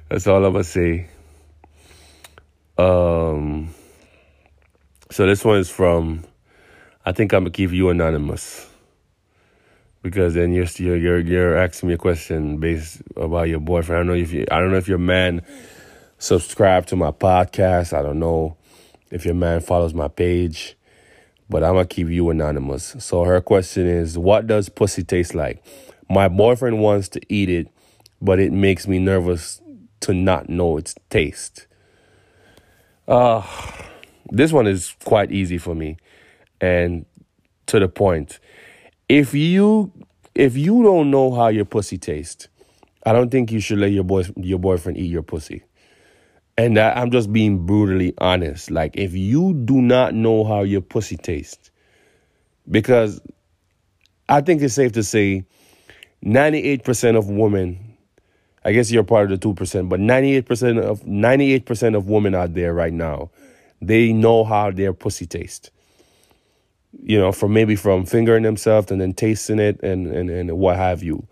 That's 0.09 0.27
all 0.27 0.45
I'm 0.45 0.53
gonna 0.53 0.63
say. 0.63 1.07
Um, 2.77 3.73
so 5.11 5.25
this 5.25 5.43
one 5.43 5.57
is 5.57 5.69
from. 5.69 6.23
I 7.05 7.11
think 7.11 7.33
I'm 7.33 7.43
gonna 7.43 7.51
keep 7.51 7.71
you 7.71 7.89
anonymous 7.89 8.69
because 10.01 10.33
then 10.33 10.53
you're 10.53 10.65
you're 10.77 10.97
you're, 10.97 11.19
you're 11.19 11.57
asking 11.57 11.89
me 11.89 11.95
a 11.95 11.97
question 11.97 12.57
based 12.57 13.01
about 13.15 13.49
your 13.49 13.59
boyfriend. 13.59 13.97
I 13.97 13.99
don't 13.99 14.07
know 14.07 14.21
if 14.21 14.31
you 14.31 14.45
I 14.51 14.59
don't 14.59 14.71
know 14.71 14.77
if 14.77 14.87
your 14.87 14.97
man 14.97 15.41
subscribed 16.17 16.89
to 16.89 16.95
my 16.95 17.11
podcast. 17.11 17.97
I 17.97 18.01
don't 18.01 18.19
know 18.19 18.57
if 19.11 19.25
your 19.25 19.35
man 19.35 19.61
follows 19.61 19.93
my 19.93 20.07
page, 20.07 20.77
but 21.49 21.63
I'm 21.63 21.73
gonna 21.73 21.85
keep 21.85 22.09
you 22.09 22.29
anonymous. 22.29 22.95
So 22.99 23.23
her 23.23 23.41
question 23.41 23.87
is, 23.87 24.17
what 24.17 24.47
does 24.47 24.69
pussy 24.69 25.03
taste 25.03 25.35
like? 25.35 25.63
My 26.09 26.27
boyfriend 26.27 26.79
wants 26.79 27.09
to 27.09 27.21
eat 27.29 27.49
it, 27.49 27.67
but 28.21 28.39
it 28.39 28.51
makes 28.51 28.87
me 28.87 28.99
nervous 28.99 29.61
to 30.01 30.13
not 30.13 30.49
know 30.49 30.77
its 30.77 30.95
taste. 31.09 31.67
Uh 33.07 33.45
this 34.29 34.51
one 34.51 34.67
is 34.67 34.93
quite 35.05 35.31
easy 35.31 35.57
for 35.57 35.73
me 35.73 35.97
and 36.59 37.05
to 37.65 37.79
the 37.79 37.87
point 37.87 38.39
if 39.09 39.33
you 39.33 39.91
if 40.35 40.55
you 40.57 40.83
don't 40.83 41.09
know 41.09 41.33
how 41.33 41.47
your 41.47 41.65
pussy 41.65 41.97
tastes, 41.97 42.47
I 43.05 43.13
don't 43.13 43.29
think 43.31 43.51
you 43.51 43.59
should 43.59 43.79
let 43.79 43.91
your 43.91 44.03
boy 44.03 44.23
your 44.35 44.59
boyfriend 44.59 44.97
eat 44.97 45.11
your 45.11 45.23
pussy. 45.23 45.63
And 46.57 46.77
that, 46.77 46.97
I'm 46.97 47.11
just 47.11 47.31
being 47.31 47.65
brutally 47.65 48.13
honest. 48.17 48.71
Like 48.71 48.95
if 48.95 49.13
you 49.13 49.53
do 49.53 49.81
not 49.81 50.13
know 50.13 50.43
how 50.43 50.63
your 50.63 50.81
pussy 50.81 51.17
tastes, 51.17 51.71
because 52.69 53.21
I 54.27 54.41
think 54.41 54.61
it's 54.61 54.73
safe 54.73 54.93
to 54.93 55.03
say 55.03 55.45
98% 56.25 57.17
of 57.17 57.29
women, 57.29 57.97
I 58.65 58.71
guess 58.73 58.91
you're 58.91 59.03
part 59.03 59.31
of 59.31 59.39
the 59.39 59.47
2%, 59.47 59.87
but 59.87 59.99
98% 59.99 60.81
of 60.81 61.01
98% 61.03 61.95
of 61.95 62.09
women 62.09 62.35
out 62.35 62.53
there 62.53 62.73
right 62.73 62.91
now, 62.93 63.29
they 63.81 64.11
know 64.11 64.43
how 64.43 64.71
their 64.71 64.93
pussy 64.93 65.27
tastes 65.27 65.69
you 67.03 67.19
know, 67.19 67.31
from 67.31 67.53
maybe 67.53 67.75
from 67.75 68.05
fingering 68.05 68.43
themselves 68.43 68.91
and 68.91 68.99
then 68.99 69.13
tasting 69.13 69.59
it 69.59 69.81
and, 69.83 70.07
and, 70.07 70.29
and 70.29 70.57
what 70.57 70.77
have 70.77 71.03
you. 71.03 71.27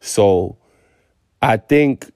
So 0.00 0.56
I 1.42 1.56
think 1.56 2.10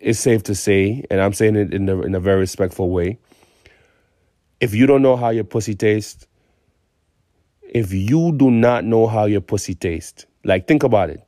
it's 0.00 0.18
safe 0.18 0.42
to 0.44 0.54
say, 0.54 1.04
and 1.10 1.20
I'm 1.20 1.34
saying 1.34 1.56
it 1.56 1.74
in 1.74 1.88
a, 1.88 2.00
in 2.00 2.14
a 2.14 2.20
very 2.20 2.40
respectful 2.40 2.90
way, 2.90 3.18
if 4.58 4.74
you 4.74 4.86
don't 4.86 5.02
know 5.02 5.16
how 5.16 5.28
your 5.30 5.44
pussy 5.44 5.74
tastes, 5.74 6.26
if 7.62 7.92
you 7.92 8.32
do 8.32 8.50
not 8.50 8.84
know 8.84 9.06
how 9.06 9.26
your 9.26 9.42
pussy 9.42 9.74
tastes, 9.74 10.26
like 10.44 10.66
think 10.66 10.82
about 10.82 11.10
it. 11.10 11.22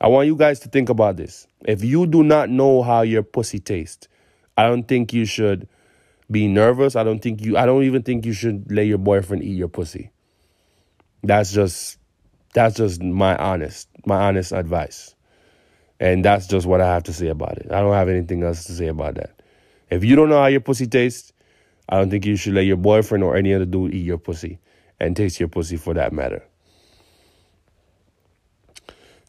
I 0.00 0.08
want 0.08 0.26
you 0.26 0.34
guys 0.34 0.60
to 0.60 0.68
think 0.68 0.88
about 0.88 1.16
this. 1.16 1.46
If 1.66 1.84
you 1.84 2.06
do 2.06 2.22
not 2.24 2.48
know 2.48 2.82
how 2.82 3.02
your 3.02 3.22
pussy 3.22 3.58
tastes, 3.58 4.08
I 4.56 4.66
don't 4.66 4.88
think 4.88 5.12
you 5.12 5.26
should 5.26 5.68
be 6.30 6.48
nervous. 6.48 6.96
I 6.96 7.04
don't 7.04 7.20
think 7.20 7.42
you 7.42 7.56
I 7.58 7.66
don't 7.66 7.82
even 7.84 8.02
think 8.02 8.24
you 8.24 8.32
should 8.32 8.72
let 8.72 8.86
your 8.86 8.98
boyfriend 8.98 9.42
eat 9.42 9.56
your 9.56 9.68
pussy. 9.68 10.10
That's 11.22 11.52
just 11.52 11.98
that's 12.54 12.76
just 12.76 13.02
my 13.02 13.36
honest 13.36 13.88
my 14.06 14.26
honest 14.28 14.52
advice. 14.52 15.14
And 16.00 16.24
that's 16.24 16.48
just 16.48 16.66
what 16.66 16.80
I 16.80 16.86
have 16.86 17.04
to 17.04 17.12
say 17.12 17.28
about 17.28 17.58
it. 17.58 17.70
I 17.70 17.80
don't 17.80 17.92
have 17.92 18.08
anything 18.08 18.42
else 18.42 18.64
to 18.64 18.72
say 18.72 18.88
about 18.88 19.14
that. 19.16 19.40
If 19.90 20.02
you 20.02 20.16
don't 20.16 20.30
know 20.30 20.40
how 20.40 20.46
your 20.46 20.60
pussy 20.60 20.86
tastes, 20.86 21.32
I 21.88 21.98
don't 21.98 22.10
think 22.10 22.24
you 22.24 22.36
should 22.36 22.54
let 22.54 22.64
your 22.64 22.78
boyfriend 22.78 23.22
or 23.22 23.36
any 23.36 23.52
other 23.54 23.66
dude 23.66 23.94
eat 23.94 24.06
your 24.06 24.18
pussy. 24.18 24.58
and 25.00 25.16
taste 25.16 25.40
your 25.40 25.48
pussy 25.48 25.76
for 25.76 25.94
that 25.94 26.12
matter. 26.12 26.44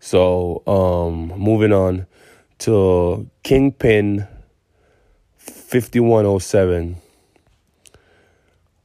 So, 0.02 0.64
um, 0.68 1.28
moving 1.40 1.72
on 1.72 2.08
to 2.60 3.30
Kingpin 3.44 4.28
5107. 5.38 6.98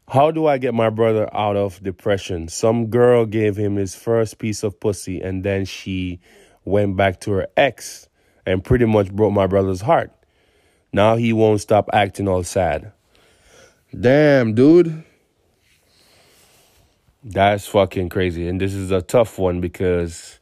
How 0.08 0.30
do 0.30 0.46
I 0.46 0.58
get 0.58 0.74
my 0.74 0.90
brother 0.90 1.28
out 1.34 1.56
of 1.56 1.82
depression? 1.82 2.48
Some 2.48 2.86
girl 2.86 3.26
gave 3.26 3.56
him 3.56 3.74
his 3.76 3.96
first 3.96 4.38
piece 4.38 4.62
of 4.62 4.78
pussy 4.78 5.20
and 5.20 5.42
then 5.42 5.64
she 5.64 6.20
went 6.66 6.96
back 6.96 7.20
to 7.20 7.32
her 7.32 7.46
ex 7.56 8.08
and 8.44 8.62
pretty 8.62 8.84
much 8.84 9.10
broke 9.10 9.32
my 9.32 9.46
brother's 9.46 9.80
heart. 9.80 10.12
Now 10.92 11.16
he 11.16 11.32
won't 11.32 11.60
stop 11.60 11.88
acting 11.92 12.28
all 12.28 12.42
sad. 12.42 12.92
Damn, 13.98 14.54
dude. 14.54 15.04
That's 17.22 17.66
fucking 17.66 18.08
crazy. 18.08 18.46
And 18.48 18.60
this 18.60 18.74
is 18.74 18.90
a 18.90 19.00
tough 19.00 19.38
one 19.38 19.60
because 19.60 20.38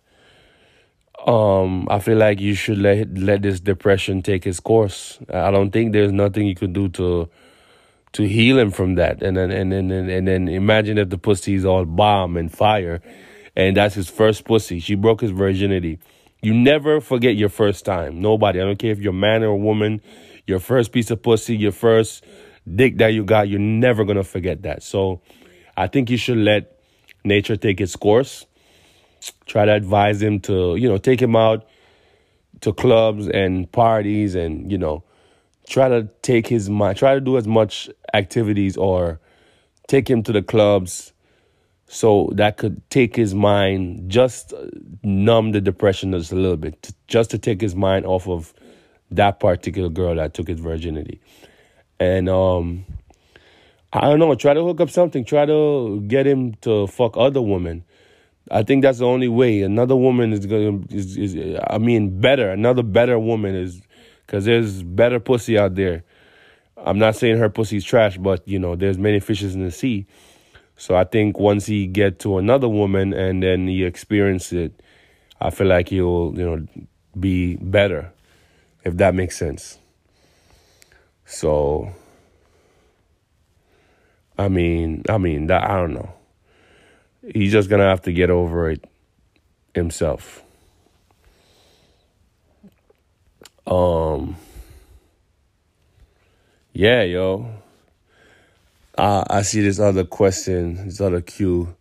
um 1.27 1.87
I 1.91 2.01
feel 2.01 2.19
like 2.19 2.41
you 2.41 2.55
should 2.55 2.79
let 2.79 3.17
let 3.17 3.43
this 3.43 3.61
depression 3.61 4.23
take 4.23 4.47
its 4.47 4.61
course. 4.61 5.19
I 5.33 5.51
don't 5.51 5.71
think 5.71 5.93
there's 5.93 6.13
nothing 6.13 6.47
you 6.47 6.55
could 6.55 6.73
do 6.73 6.89
to 6.91 7.29
to 8.13 8.29
heal 8.29 8.59
him 8.59 8.71
from 8.71 8.97
that. 8.97 9.23
And 9.23 9.37
then 9.37 9.51
and 9.51 9.73
then 9.73 9.91
and, 9.91 10.11
and 10.11 10.29
then 10.29 10.49
imagine 10.49 10.99
if 10.99 11.11
the 11.11 11.19
pussy's 11.19 11.65
all 11.65 11.85
bomb 11.85 12.37
and 12.37 12.53
fire 12.53 13.01
and 13.57 13.77
that's 13.77 13.95
his 13.95 14.09
first 14.09 14.45
pussy. 14.45 14.81
She 14.81 14.95
broke 14.95 15.21
his 15.21 15.31
virginity. 15.31 15.99
You 16.45 16.53
never 16.53 17.01
forget 17.01 17.37
your 17.37 17.49
first 17.49 17.87
time. 17.87 18.21
Nobody. 18.21 18.61
I 18.61 18.65
don't 18.65 18.79
care 18.79 18.93
if 18.93 18.99
you're 18.99 19.15
a 19.15 19.17
man 19.17 19.43
or 19.43 19.47
a 19.47 19.57
woman. 19.57 20.03
Your 20.47 20.61
first 20.61 20.93
piece 20.93 21.11
of 21.11 21.23
pussy, 21.23 21.57
your 21.57 21.73
first 21.73 22.23
dick 22.71 22.99
that 22.99 23.15
you 23.15 23.25
got, 23.25 23.49
you're 23.49 23.59
never 23.59 24.05
gonna 24.05 24.25
forget 24.25 24.61
that. 24.65 24.83
So 24.83 25.23
I 25.75 25.87
think 25.87 26.11
you 26.11 26.19
should 26.19 26.37
let 26.37 26.79
nature 27.25 27.57
take 27.57 27.81
its 27.81 27.97
course. 27.97 28.45
Try 29.47 29.65
to 29.65 29.73
advise 29.73 30.21
him 30.21 30.39
to, 30.41 30.77
you 30.77 30.87
know, 30.87 30.99
take 30.99 31.23
him 31.23 31.35
out 31.35 31.67
to 32.61 32.75
clubs 32.75 33.27
and 33.27 33.73
parties 33.73 34.35
and, 34.35 34.71
you 34.71 34.77
know, 34.77 35.03
try 35.67 35.89
to 35.89 36.11
take 36.21 36.47
his 36.47 36.69
mind, 36.69 36.99
try 36.99 37.15
to 37.15 37.23
do 37.23 37.39
as 37.39 37.47
much 37.47 37.89
activities 38.13 38.77
or 38.77 39.19
take 39.89 40.11
him 40.11 40.23
to 40.25 40.33
the 40.33 40.43
clubs 40.43 41.14
so 41.87 42.31
that 42.35 42.57
could 42.57 42.89
take 42.91 43.15
his 43.15 43.35
mind, 43.35 44.11
just 44.11 44.53
numb 45.03 45.53
the 45.53 45.61
depression 45.61 46.13
just 46.13 46.33
a 46.33 46.37
little 46.37 46.57
bit, 46.57 46.93
just 47.07 47.31
to 47.31 47.39
take 47.39 47.61
his 47.61 47.75
mind 47.75 48.07
off 48.07 48.27
of 48.29 48.55
that 49.11 49.39
particular 49.39 49.89
girl 49.89 50.15
that 50.17 50.35
took 50.35 50.49
his 50.49 50.61
virginity. 50.61 51.21
And 52.01 52.29
um, 52.29 52.85
I 53.93 54.01
don't 54.03 54.19
know, 54.19 54.35
try 54.35 54.55
to 54.55 54.65
hook 54.65 54.81
up 54.81 54.91
something, 54.91 55.25
try 55.25 55.47
to 55.47 56.01
get 56.09 56.27
him 56.27 56.55
to 56.63 56.87
fuck 56.87 57.17
other 57.17 57.41
women. 57.43 57.85
I 58.51 58.63
think 58.63 58.83
that's 58.83 58.99
the 58.99 59.07
only 59.07 59.29
way. 59.29 59.63
Another 59.63 59.97
woman 59.97 60.33
is 60.33 60.47
gonna 60.47 60.81
is, 60.91 61.17
is 61.17 61.59
I 61.71 61.79
mean 61.79 62.21
better. 62.21 62.51
Another 62.51 62.83
better 62.83 63.19
woman 63.19 63.55
is 63.55 63.81
because 64.27 64.45
there's 64.45 64.83
better 64.83 65.19
pussy 65.19 65.59
out 65.59 65.77
there. 65.77 66.05
I'm 66.77 66.99
not 66.99 67.17
saying 67.17 67.39
her 67.39 67.49
pussy's 67.49 67.85
trash, 67.85 68.19
but 68.19 68.47
you 68.47 68.59
know 68.59 68.77
there's 68.77 68.99
many 68.99 69.21
fishes 69.21 69.55
in 69.55 69.65
the 69.65 69.71
sea. 69.71 70.07
So 70.77 70.97
I 70.97 71.05
think 71.05 71.39
once 71.39 71.67
he 71.67 71.87
get 71.87 72.19
to 72.21 72.39
another 72.39 72.69
woman 72.69 73.13
and 73.13 73.43
then 73.43 73.69
he 73.69 73.85
experience 73.85 74.53
it, 74.53 74.73
I 75.41 75.51
feel 75.51 75.67
like 75.69 75.89
he'll, 75.89 76.33
you 76.37 76.45
know, 76.45 76.67
be 77.19 77.57
better, 77.57 78.13
if 78.85 78.97
that 78.97 79.15
makes 79.15 79.37
sense. 79.37 79.79
So 81.27 81.93
I 84.37 84.49
mean, 84.49 85.05
I 85.09 85.19
mean 85.19 85.47
that 85.47 85.69
I 85.71 85.77
don't 85.77 85.95
know. 85.95 86.13
He's 87.33 87.53
just 87.53 87.71
gonna 87.71 87.89
have 87.89 88.03
to 88.03 88.13
get 88.13 88.31
over 88.31 88.71
it 88.71 88.85
himself. 89.75 90.43
Um 93.67 94.37
yeah, 96.73 97.03
yo. 97.03 97.64
Uh, 98.97 99.25
I 99.29 99.43
see 99.43 99.61
this 99.61 99.81
other 99.81 100.05
question, 100.05 100.87
this 100.87 101.01
other 101.01 101.21
cue, 101.21 101.75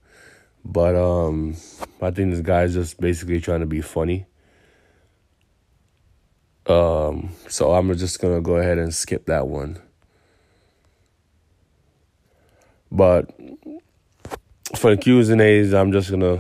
but 0.66 0.96
um, 0.96 1.56
I 2.02 2.10
think 2.10 2.32
this 2.32 2.42
guy's 2.42 2.74
just 2.74 3.00
basically 3.00 3.40
trying 3.40 3.60
to 3.60 3.68
be 3.68 3.82
funny. 3.82 4.26
Um, 6.66 7.30
so 7.50 7.74
I'm 7.74 7.96
just 7.96 8.20
gonna 8.20 8.42
go 8.42 8.56
ahead 8.56 8.80
and 8.80 8.94
skip 8.94 9.28
that 9.28 9.48
one. 9.48 9.80
But 12.92 13.30
for 14.76 14.96
the 14.96 14.98
Q's 14.98 15.30
and 15.30 15.42
A's, 15.42 15.74
I'm 15.74 15.92
just 15.92 16.10
gonna 16.10 16.40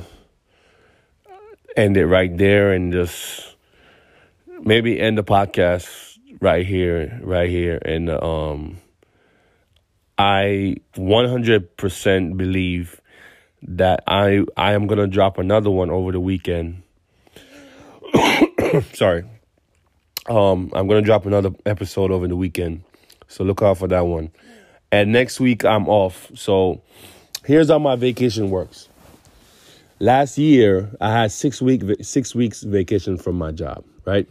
end 1.78 1.98
it 1.98 2.08
right 2.08 2.36
there 2.36 2.72
and 2.72 2.92
just 2.92 3.56
maybe 4.62 5.00
end 5.00 5.20
the 5.20 5.24
podcast 5.24 6.18
right 6.40 6.66
here, 6.66 7.20
right 7.22 7.50
here, 7.50 7.80
and 7.86 8.10
um 8.10 8.80
I 10.18 10.78
100% 10.96 12.38
believe 12.38 13.02
that 13.64 14.04
I 14.08 14.44
I 14.58 14.74
am 14.74 14.88
gonna 14.88 15.08
drop 15.08 15.38
another 15.38 15.70
one 15.70 15.90
over 15.90 16.12
the 16.12 16.20
weekend. 16.20 16.84
Sorry, 18.94 19.24
um, 20.30 20.72
I'm 20.74 20.88
gonna 20.88 21.02
drop 21.02 21.26
another 21.26 21.52
episode 21.66 22.12
over 22.12 22.28
the 22.28 22.36
weekend, 22.36 22.84
so 23.28 23.44
look 23.44 23.62
out 23.62 23.78
for 23.78 23.88
that 23.88 24.06
one. 24.06 24.32
And 24.92 25.12
next 25.12 25.40
week 25.40 25.66
I'm 25.66 25.88
off. 25.88 26.30
So 26.36 26.82
here's 27.46 27.70
how 27.70 27.80
my 27.80 27.96
vacation 27.96 28.50
works. 28.50 28.90
Last 30.00 30.38
year 30.38 30.92
I 31.00 31.12
had 31.12 31.32
six 31.32 31.62
week 31.62 31.84
six 32.02 32.36
weeks 32.36 32.64
vacation 32.64 33.18
from 33.18 33.38
my 33.38 33.52
job, 33.52 33.84
right? 34.06 34.28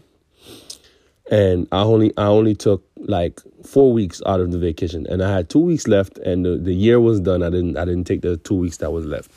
and 1.33 1.67
I 1.73 1.83
only 1.83 2.13
I 2.17 2.27
only 2.27 2.55
took 2.55 2.85
like 2.97 3.41
four 3.65 3.93
weeks 3.93 4.21
out 4.27 4.41
of 4.41 4.51
the 4.51 4.59
vacation, 4.59 5.07
and 5.09 5.23
I 5.23 5.33
had 5.33 5.49
two 5.49 5.59
weeks 5.59 5.87
left, 5.87 6.19
and 6.19 6.45
the, 6.45 6.57
the 6.57 6.75
year 6.75 7.01
was 7.01 7.21
done. 7.21 7.43
I 7.43 7.51
didn't 7.51 7.77
I 7.77 7.85
didn't 7.85 8.05
take 8.05 8.23
the 8.23 8.37
two 8.37 8.55
weeks 8.55 8.79
that 8.79 8.93
was 8.93 9.07
left, 9.07 9.31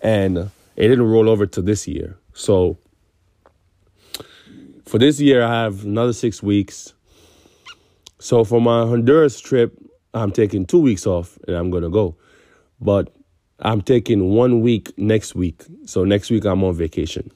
and 0.00 0.38
it 0.38 0.88
didn't 0.88 1.08
roll 1.08 1.28
over 1.28 1.46
to 1.46 1.62
this 1.62 1.86
year. 1.88 2.16
So 2.34 2.78
for 4.84 4.98
this 4.98 5.20
year, 5.20 5.42
I 5.42 5.62
have 5.62 5.84
another 5.84 6.12
six 6.12 6.42
weeks. 6.42 6.94
So 8.18 8.44
for 8.44 8.60
my 8.60 8.82
Honduras 8.82 9.40
trip, 9.40 9.76
I'm 10.14 10.30
taking 10.30 10.66
two 10.66 10.80
weeks 10.80 11.06
off, 11.06 11.38
and 11.46 11.56
I'm 11.56 11.70
gonna 11.70 11.90
go, 11.90 12.16
but 12.80 13.14
I'm 13.60 13.80
taking 13.80 14.30
one 14.30 14.60
week 14.60 14.92
next 14.98 15.34
week. 15.34 15.62
So 15.86 16.04
next 16.04 16.30
week 16.30 16.44
I'm 16.44 16.62
on 16.64 16.74
vacation. 16.74 17.30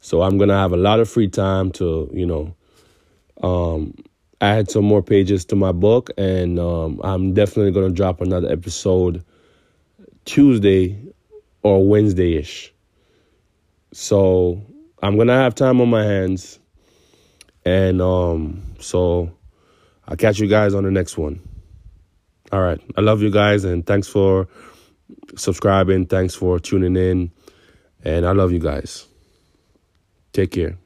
So 0.00 0.22
I'm 0.22 0.38
gonna 0.38 0.58
have 0.58 0.72
a 0.72 0.76
lot 0.76 1.00
of 1.00 1.08
free 1.08 1.28
time 1.28 1.70
to 1.72 2.10
you 2.12 2.26
know 2.26 2.54
um, 3.42 3.94
add 4.42 4.68
some 4.68 4.84
more 4.84 5.02
pages 5.02 5.44
to 5.46 5.56
my 5.56 5.72
book, 5.72 6.10
and 6.18 6.58
um, 6.58 7.00
I'm 7.02 7.32
definitely 7.32 7.72
to 7.88 7.94
drop 7.94 8.20
another 8.20 8.50
episode 8.50 9.24
Tuesday 10.24 10.98
or 11.62 11.86
Wednesday 11.86 12.36
ish. 12.36 12.74
So 13.92 14.60
I'm 15.02 15.16
gonna 15.16 15.36
have 15.36 15.54
time 15.54 15.80
on 15.80 15.88
my 15.88 16.04
hands, 16.04 16.58
and 17.64 18.02
um, 18.02 18.62
so 18.80 19.32
I'll 20.08 20.16
catch 20.16 20.40
you 20.40 20.48
guys 20.48 20.74
on 20.74 20.82
the 20.82 20.90
next 20.90 21.16
one. 21.16 21.40
All 22.50 22.60
right, 22.60 22.80
I 22.96 23.00
love 23.00 23.22
you 23.22 23.30
guys, 23.30 23.64
and 23.64 23.86
thanks 23.86 24.08
for 24.08 24.48
subscribing. 25.36 26.06
Thanks 26.06 26.34
for 26.34 26.58
tuning 26.58 26.96
in, 26.96 27.30
and 28.04 28.26
I 28.26 28.32
love 28.32 28.50
you 28.50 28.58
guys. 28.58 29.06
Take 30.32 30.50
care. 30.50 30.81